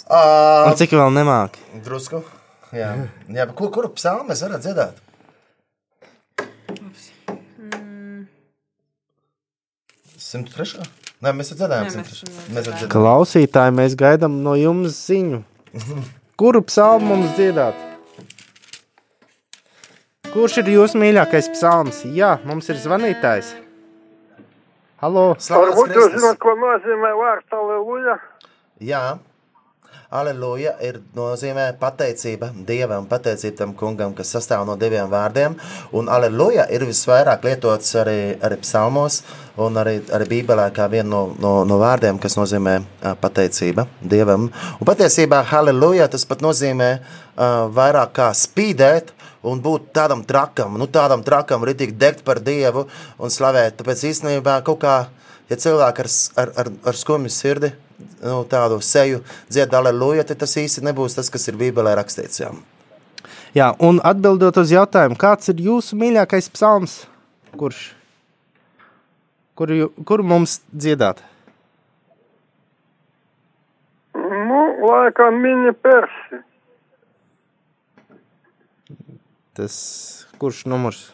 [0.04, 1.58] Uh, Un cik vēl nemāk?
[1.86, 2.24] drusku.
[2.74, 2.90] Jā,
[3.30, 4.98] Jā bet ko, kuru psalmu mēs varam dziedāt?
[11.24, 12.26] Nē, mēs dziedājām Nē, simt mēs trešā.
[12.26, 12.56] nedziedājām.
[12.58, 12.90] Mēs dziedājām.
[12.92, 15.44] Klausītāji, mēs gaidām no jums ziņu.
[16.38, 17.78] Kuru psalmu mums dziedāt?
[20.34, 22.00] Kurš ir jūsu mīļākais psalms?
[22.10, 23.52] Jā, mums ir zvanītājs.
[25.04, 25.34] Halo!
[25.38, 26.24] Slavēts Varbūt jūs Kristus.
[26.24, 28.16] zināt, ko nozīmē vārds aleluja?
[28.82, 29.04] Jā,
[30.14, 35.56] aleluja ir nozīmē pateicība Dievam, pateicība tam kungam, kas sastāv no diviem vārdiem.
[35.98, 39.24] Un aleluja ir visvairāk lietots arī, arī psalmos
[39.58, 42.78] un arī, arī bībelē kā viena no, no, no vārdiem, kas nozīmē
[43.22, 44.50] pateicība Dievam.
[44.80, 50.88] Un patiesībā aleluja tas pat nozīmē uh, vairāk kā spīdēt, un būt tādam trakam, nu
[50.88, 52.86] tādam trakam, ritīgi degt par Dievu
[53.20, 53.76] un slavēt.
[53.82, 54.96] Tāpēc īstenībā kaut kā,
[55.52, 56.12] ja cilvēki ar,
[56.44, 57.74] ar, ar, ar skumju sirdi,
[58.22, 62.44] nu, tādu seju dzied aleluja, tad tas īsti nebūs tas, kas ir Bībelē rakstīts.
[62.44, 62.54] Jā.
[63.54, 67.04] Jā, un atbildot uz jautājumu, kāds ir jūsu mīļākais psalms?
[67.54, 67.92] Kurš?
[69.54, 69.70] Kur,
[70.10, 71.22] kur mums dziedāt?
[74.18, 76.42] Nu, laikam mini persi.
[79.54, 79.76] Tas
[80.42, 81.12] kurš numurs?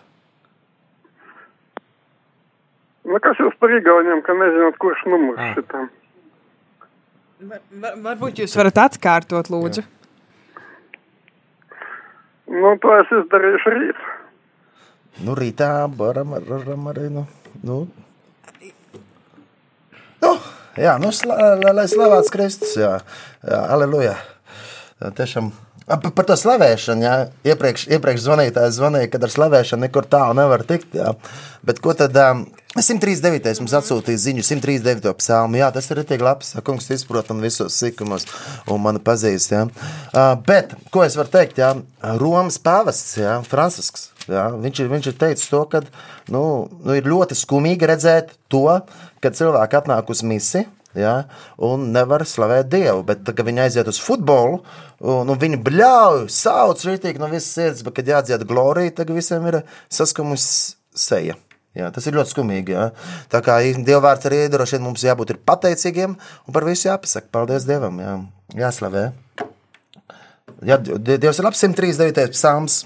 [3.09, 5.53] Nu, kas jūs par igauniem, ka nezināt, kurš numurs Ah.
[5.57, 5.87] šitam?
[7.39, 9.85] Var, var, varbūt jūs varat atkārtot, lūdzu.
[12.49, 14.03] Nu, to es izdarīšu rīt.
[15.25, 17.07] Nu, rītā varam, varam arī.
[17.13, 17.25] Nu,
[17.63, 17.79] nu.
[20.21, 20.31] Nu,
[20.77, 22.75] jā, nu, sla, lai, lai slavēts Kristus.
[22.77, 22.97] Jā,
[23.47, 24.15] jā aleluja.
[24.99, 25.51] Tiešām
[25.89, 27.13] Par, par to slavēšanu, jā,
[27.49, 30.93] iepriekš, iepriekš zvanītājs zvanīja, kad ar slavēšanu nekur tālu nevar tikt.
[30.93, 31.15] Jā.
[31.65, 32.13] Bet ko tad?
[32.13, 32.45] Um,
[32.77, 33.63] 139.
[33.63, 35.09] mums atsūtīja ziņu, 139.
[35.17, 35.57] psalmu.
[35.57, 36.53] Jā, tas ir tik labs.
[36.65, 38.27] Kungs izprot man visos sīkumos
[38.69, 39.55] un mani pazīst.
[39.55, 39.63] Jā.
[40.13, 41.57] Uh, bet, ko es varu teikt?
[41.57, 41.73] Jā,
[42.21, 44.11] Romas pāvests, jā, Francisks.
[44.29, 45.81] Jā, viņš, ir, viņš ir teicis to, ka
[46.29, 46.43] nu,
[46.85, 48.67] nu, ir ļoti skumīgi redzēt to,
[49.23, 50.69] kad cilvēki atnāk uz misiju.
[50.97, 51.27] Ja,
[51.61, 53.03] un nevar slavēt Dievu.
[53.05, 54.63] Bet, kad viņi aiziet uz futbolu,
[55.03, 59.45] un, un viņi bļauj, sauc rītīgi no visas sirds, bet, kad jādzied glorija, tad visiem
[59.51, 59.61] ir
[59.93, 61.37] saskumusi seja.
[61.77, 62.73] Jā, tas ir ļoti skumīgi.
[62.73, 62.89] Jā.
[63.29, 67.29] Tā kā Dieva vārds arī droši vien mums jābūt pateicīgiem un par visu jāpasaka.
[67.35, 68.15] Paldies Dievam, jā.
[68.65, 69.11] jāslavē.
[70.65, 72.33] Jā, Dievs ir labs 139.
[72.33, 72.81] psalms.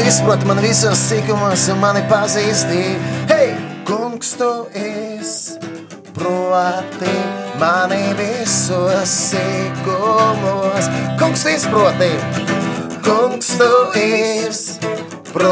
[0.00, 2.80] Izproti man visos sīkumos un mani pazīsti.
[3.28, 3.50] Hei,
[3.88, 4.48] kungs, tu
[4.80, 6.24] izproti
[7.60, 10.84] mani visos sīkumos.
[11.20, 12.10] Kungs, tu izproti,
[13.04, 13.70] kungs, tu
[14.00, 15.42] izproti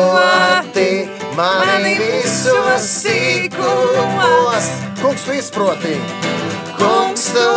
[1.37, 4.65] mani visos sīkumos.
[5.03, 5.95] Kungs, tu izproti,
[6.81, 7.49] kungs, tu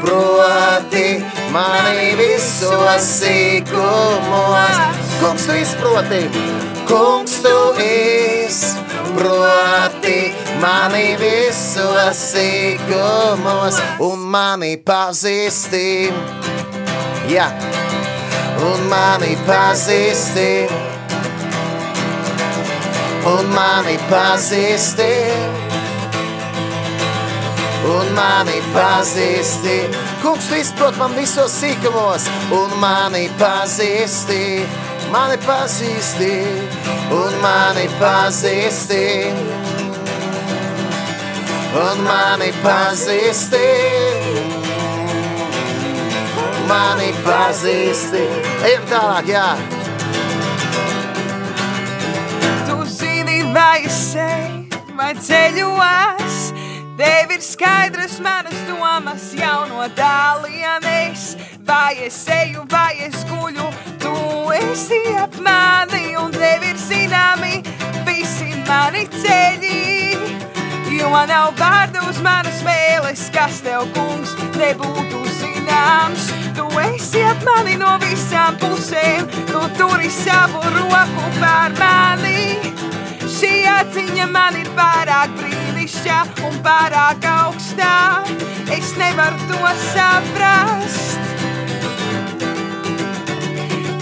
[0.00, 1.22] izproti
[1.52, 4.78] mani visos sīkumos.
[5.20, 6.28] Kungs, tu izproti,
[6.88, 7.74] kungs, tu
[8.48, 9.54] izproti
[10.60, 16.12] mani visos sīkumos un mani pazīsti.
[17.28, 17.50] Jā,
[18.72, 20.68] un mani pazīsti.
[23.30, 25.59] Un mani pazīsti
[27.88, 29.76] un mani pazīsti.
[30.22, 34.42] Kungs, tu izprot man visos sīkumos, un mani pazīsti,
[35.12, 36.32] mani pazīsti,
[37.16, 39.04] un mani pazīsti.
[41.70, 43.60] Un mani pazīsti,
[46.66, 48.24] mani pazīsti.
[48.66, 49.46] Ejam tālāk, jā.
[52.66, 56.40] Tu zini, vai es eju, vai ceļos.
[57.00, 61.30] Tev ir skaidrs manas domas jau no tālienes.
[61.64, 63.68] Vai es eju, vai es guļu,
[64.02, 64.12] tu
[64.52, 67.62] esi ap mani un tev ir zināmi
[68.04, 69.80] visi mani ceļi.
[70.98, 76.28] Jo nav vārdu uz manas mēles, kas tev, kungs, nebūtu zināms.
[76.58, 82.60] Tu esi ap mani no visām pusēm, tu turi savu roku pār mani.
[83.24, 85.40] Šī atziņa man ir pārāk
[86.10, 88.24] brīnišķīga un pārāk augstā.
[88.70, 89.60] Es nevaru to
[89.92, 91.18] saprast.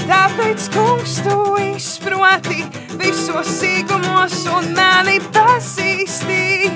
[0.08, 2.64] Tāpēc, kungs, tu izproti
[2.98, 6.70] visos sīkumos un mani pazīsti.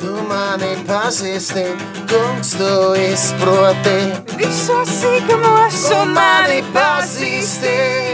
[0.00, 1.66] Tu mani pazīsti,
[2.10, 3.98] kungs, tu izproti.
[4.38, 8.13] Visos sīkumos un mani pazīsti.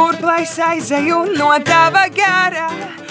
[0.00, 2.70] Kur lai aizēju no tava gara,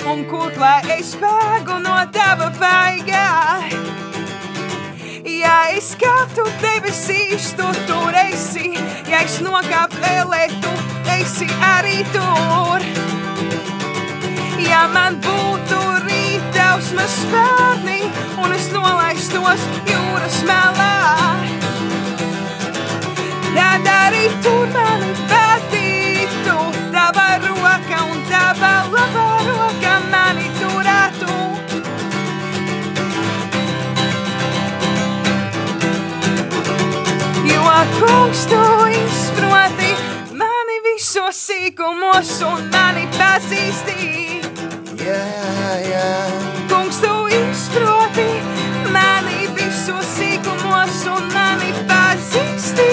[0.09, 3.27] un kur lai es bēgu no tava vaigā?
[5.29, 8.73] Ja es kāptu debesīs, tu tur esi,
[9.05, 10.73] ja es nokāptu ēlē, tu
[11.19, 12.89] esi arī tur.
[14.65, 15.79] Ja man būtu
[16.09, 18.01] rītausmas spārni,
[18.41, 20.93] un es nolaistos jūras melā,
[23.53, 25.38] tad arī tur mani vadītu,
[27.11, 31.37] tava roka un tava labā roka mani turētu.
[37.49, 37.63] Jo
[37.97, 38.61] kungs tu
[39.01, 39.91] izproti
[40.41, 43.99] mani visos sīkumos un mani pazīsti.
[45.01, 45.25] Jā,
[45.89, 46.13] jā.
[46.69, 48.29] Kungs tu izproti
[48.93, 52.91] mani visos sīkumos un mani pazīsti.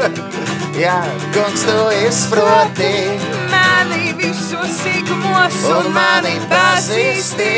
[0.80, 1.00] Jā,
[1.34, 2.92] kungs, tu izproti.
[3.52, 7.50] Mani visos sīkumos Un mani pazīsti.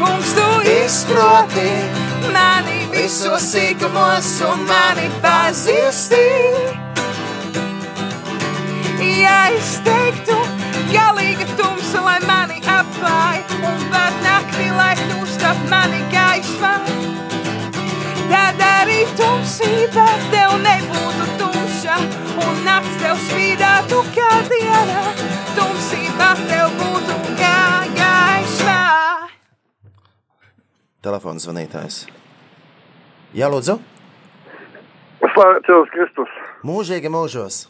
[0.00, 1.70] Kungs tu Izproti
[2.36, 6.24] mani visos sīkumos un mani pazīsti.
[9.06, 10.36] Ja es teiktu,
[10.90, 16.74] galīga tumsa, lai mani apklāj, un pat naktī, lai kļūst ap mani gaisma,
[18.30, 21.96] tad arī tumsība tev nebūtu tumša,
[22.44, 25.02] un nakts tev spīdētu kā diena,
[25.56, 27.60] tumsība tev būtu kā
[27.98, 28.80] gaisma.
[31.06, 32.02] Telefons zvanītājs.
[33.36, 33.78] Jā, lūdzu.
[35.22, 36.36] Slavēts Jēzus Kristus.
[36.66, 37.66] Mūžīgi mūžos.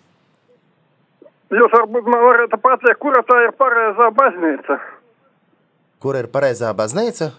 [1.54, 4.78] Jūs varbūt man varat pateikt, kura tā ir pareizā baznīca?
[6.02, 7.30] Kur ir pareizā baznīca?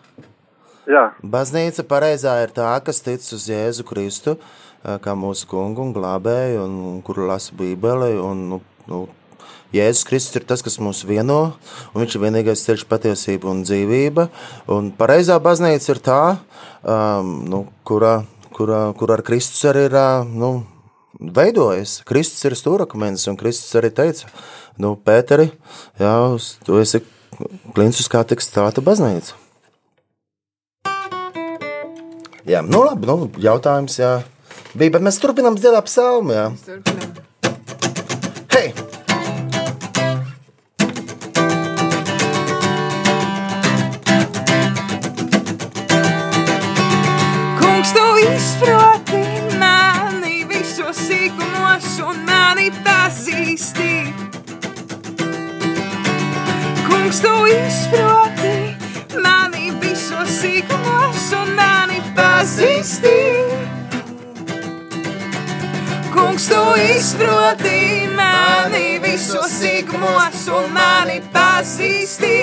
[0.87, 4.37] Jā, Baznīca pareizā ir tā, kas tic uz Jēzu Kristu,
[5.03, 8.13] kā mūsu kungu un glābēju, un, un kur lasa Bībeli.
[8.23, 9.01] Un, nu, nu,
[9.75, 11.41] Jēzus Kristus ir tas, kas mūs vieno,
[11.91, 14.29] un viņš ir vienīgais ceļš, patiesība un dzīvība.
[14.71, 16.21] Un pareizā baznīca ir tā,
[16.87, 18.21] um, nu, kurā,
[18.55, 19.97] kurā, kur ar Kristus arī ir
[20.31, 20.53] nu,
[21.19, 21.97] veidojas.
[22.07, 24.31] Kristus ir stūrakmenis, un Kristus arī teica,
[24.79, 25.49] nu, Pēteri,
[25.99, 26.15] jā,
[26.63, 27.03] tu esi
[27.75, 29.35] klints uz kā tiks stāta baznīca.
[32.47, 34.21] Jā, nu labi, nu, jautājums, jā.
[34.71, 36.45] Bija, bet mēs turpinām dziedāt psalmu, jā.
[36.63, 37.17] Turpinām.
[38.55, 38.71] Hei!
[47.59, 49.23] Kungs, tu izproti
[49.59, 53.91] mani visos sīkumos un mani pazīsti.
[56.87, 58.55] Kungs, tu izproti
[59.19, 60.96] mani visos sīkumos
[67.07, 72.33] izproti mani visos sīkumos un mani pazīsti.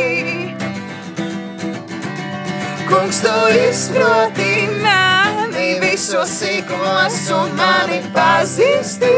[2.88, 3.34] Kungs, tu
[3.66, 4.48] izproti
[4.80, 9.12] mani visos sīkumos un mani pazīsti.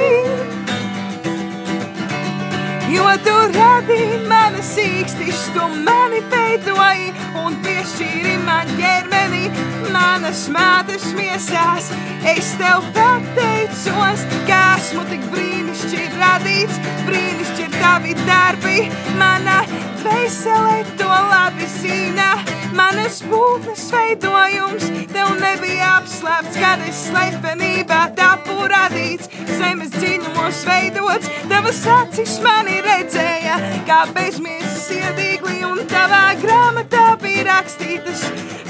[2.87, 7.09] Jo tu radīji mani sīkstis, tu mani veidoji
[7.41, 9.49] un piešķīri man ķermeni,
[9.95, 11.91] manas mātes miesās.
[12.31, 16.79] Es tev pateicos, ka esmu tik brīnišķīgi radīts,
[17.09, 18.87] brīnišķīgi tavi darbi.
[19.19, 19.63] Mana
[20.05, 22.31] dvēsele to labi zina,
[22.77, 24.89] manas būtnes veidojums.
[25.13, 33.57] Tev nebija apslēpts, kad es slepenībā tapu radīts, zemes dziļumos veidots, tavas acis mani redzēja,
[33.89, 38.27] kā bezmiesas iedīgli un tavā grāmatā bija rakstītas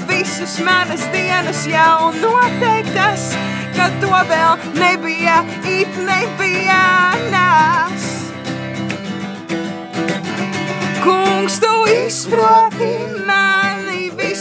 [0.07, 3.31] visas manas dienas jau noteiktas,
[3.75, 6.81] ka to vēl nebija, it nebija
[7.33, 8.09] nās.
[11.03, 12.93] Kungs, tu izproti
[13.27, 13.66] mani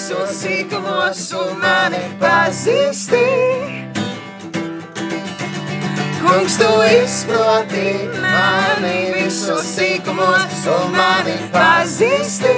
[0.07, 3.23] visos sīkumos un mani pazīsti.
[6.21, 7.89] Kungs, tu izproti
[8.23, 12.55] mani visos sīkumos un mani pazīsti.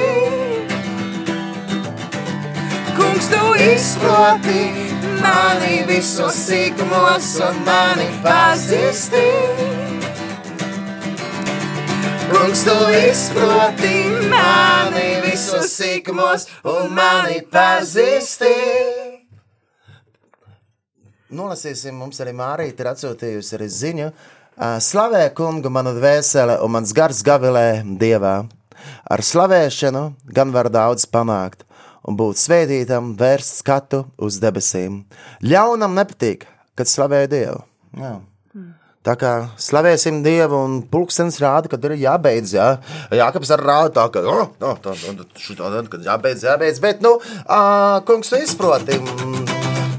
[3.01, 4.69] Kungs, tu izproti
[5.25, 9.78] mani visos sīkumos un mani pazīsti.
[12.29, 12.77] Kungs, tu
[13.09, 13.95] izproti
[14.29, 18.53] mani visos sīkumos un mani pazīsti.
[21.39, 24.11] Nolasīsim, mums arī Mārīte ir atsūtījusi arī ziņu.
[24.85, 28.37] Slavē kungu manu dvēsele un mans gars gavilē dievā.
[29.09, 30.05] Ar slavēšanu
[30.35, 31.65] gan var daudz panākt
[32.09, 35.03] un būt svētītam, vērst skatu uz debesīm.
[35.45, 36.47] Ļaunam nepatīk,
[36.79, 37.61] kad slavē Dievu.
[37.99, 38.19] Jā.
[39.09, 42.51] Tā kā slavēsim Dievu, un pulkstenis rāda, kad ir jābeidz.
[42.53, 42.67] Jā,
[43.17, 46.81] Jākapis ar rādu tā, ka oh, no, tā, tā, šitā, kad jābeidz, jābeidz.
[46.85, 47.15] Bet, nu,
[47.49, 47.61] ā,
[48.05, 48.99] kungs, tu izproti.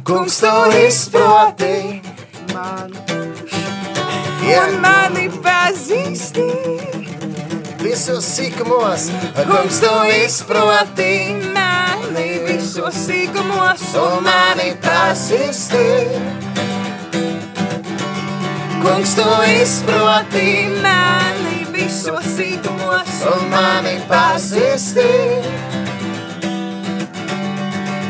[0.05, 0.53] Kungs, tu
[0.83, 1.73] izproti.
[2.53, 2.93] Man
[4.45, 6.45] Jā, un mani pazīsti.
[7.81, 9.09] visos sīkumos.
[9.41, 11.09] Kungs, tu izproti
[11.57, 16.48] mani visos sīkumos un mani pazīsti.
[18.81, 19.27] Kungs, tu
[19.61, 25.07] izproti mani visos sīkumos un mani pazīsti.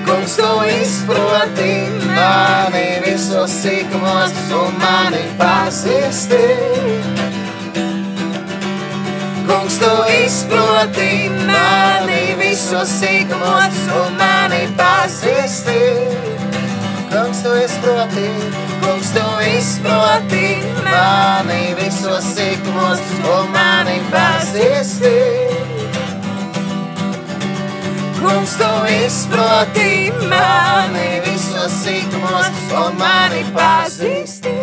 [0.06, 1.74] Kungs, tu izproti
[2.06, 6.44] mani visos sīkumos un mani pazīsti.
[9.50, 11.12] Kungs, tu izproti
[11.50, 15.80] mani visos sīkumos un mani pazīsti.
[17.10, 18.69] Kungs, tu izproti.
[18.82, 19.26] Kungs, tu
[19.58, 20.48] izproti
[20.86, 23.02] mani visos sīkumos
[23.34, 25.14] un mani pazīsti.
[28.20, 28.72] Kungs, tu
[29.06, 29.92] izproti
[30.32, 32.52] mani visos sīkumos
[32.84, 34.56] un mani pazīsti.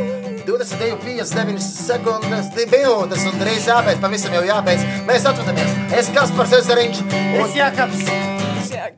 [0.46, 4.02] 22, 59 sekundes, 2 minūtes, un drīz jābeidz.
[4.02, 4.84] Pavisam jau jābeidz.
[5.08, 5.74] Mēs atvadamies.
[5.98, 7.02] Es Kaspars Ezeriņš
[7.42, 8.06] un Jākaps.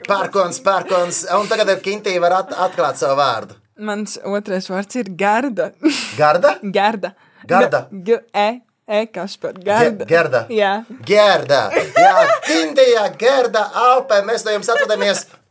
[0.09, 1.23] Pērkons, Pērkons.
[1.39, 3.57] Un tagad Kintī var at atklāt savu vārdu.
[3.79, 5.71] Mans otrais vārds ir Garda.
[6.21, 6.57] Garda?
[6.63, 7.13] Garda.
[7.47, 7.85] Garda.
[7.93, 8.49] G e,
[8.89, 10.05] e kas par Garda.
[10.05, 10.41] Ge- Gerda.
[10.51, 10.73] Jā.
[11.07, 11.61] Gerda.
[11.95, 12.15] Jā,
[12.49, 14.23] Kintijā, Gerda, Alpē.
[14.27, 15.27] Mēs no jums atvadamies.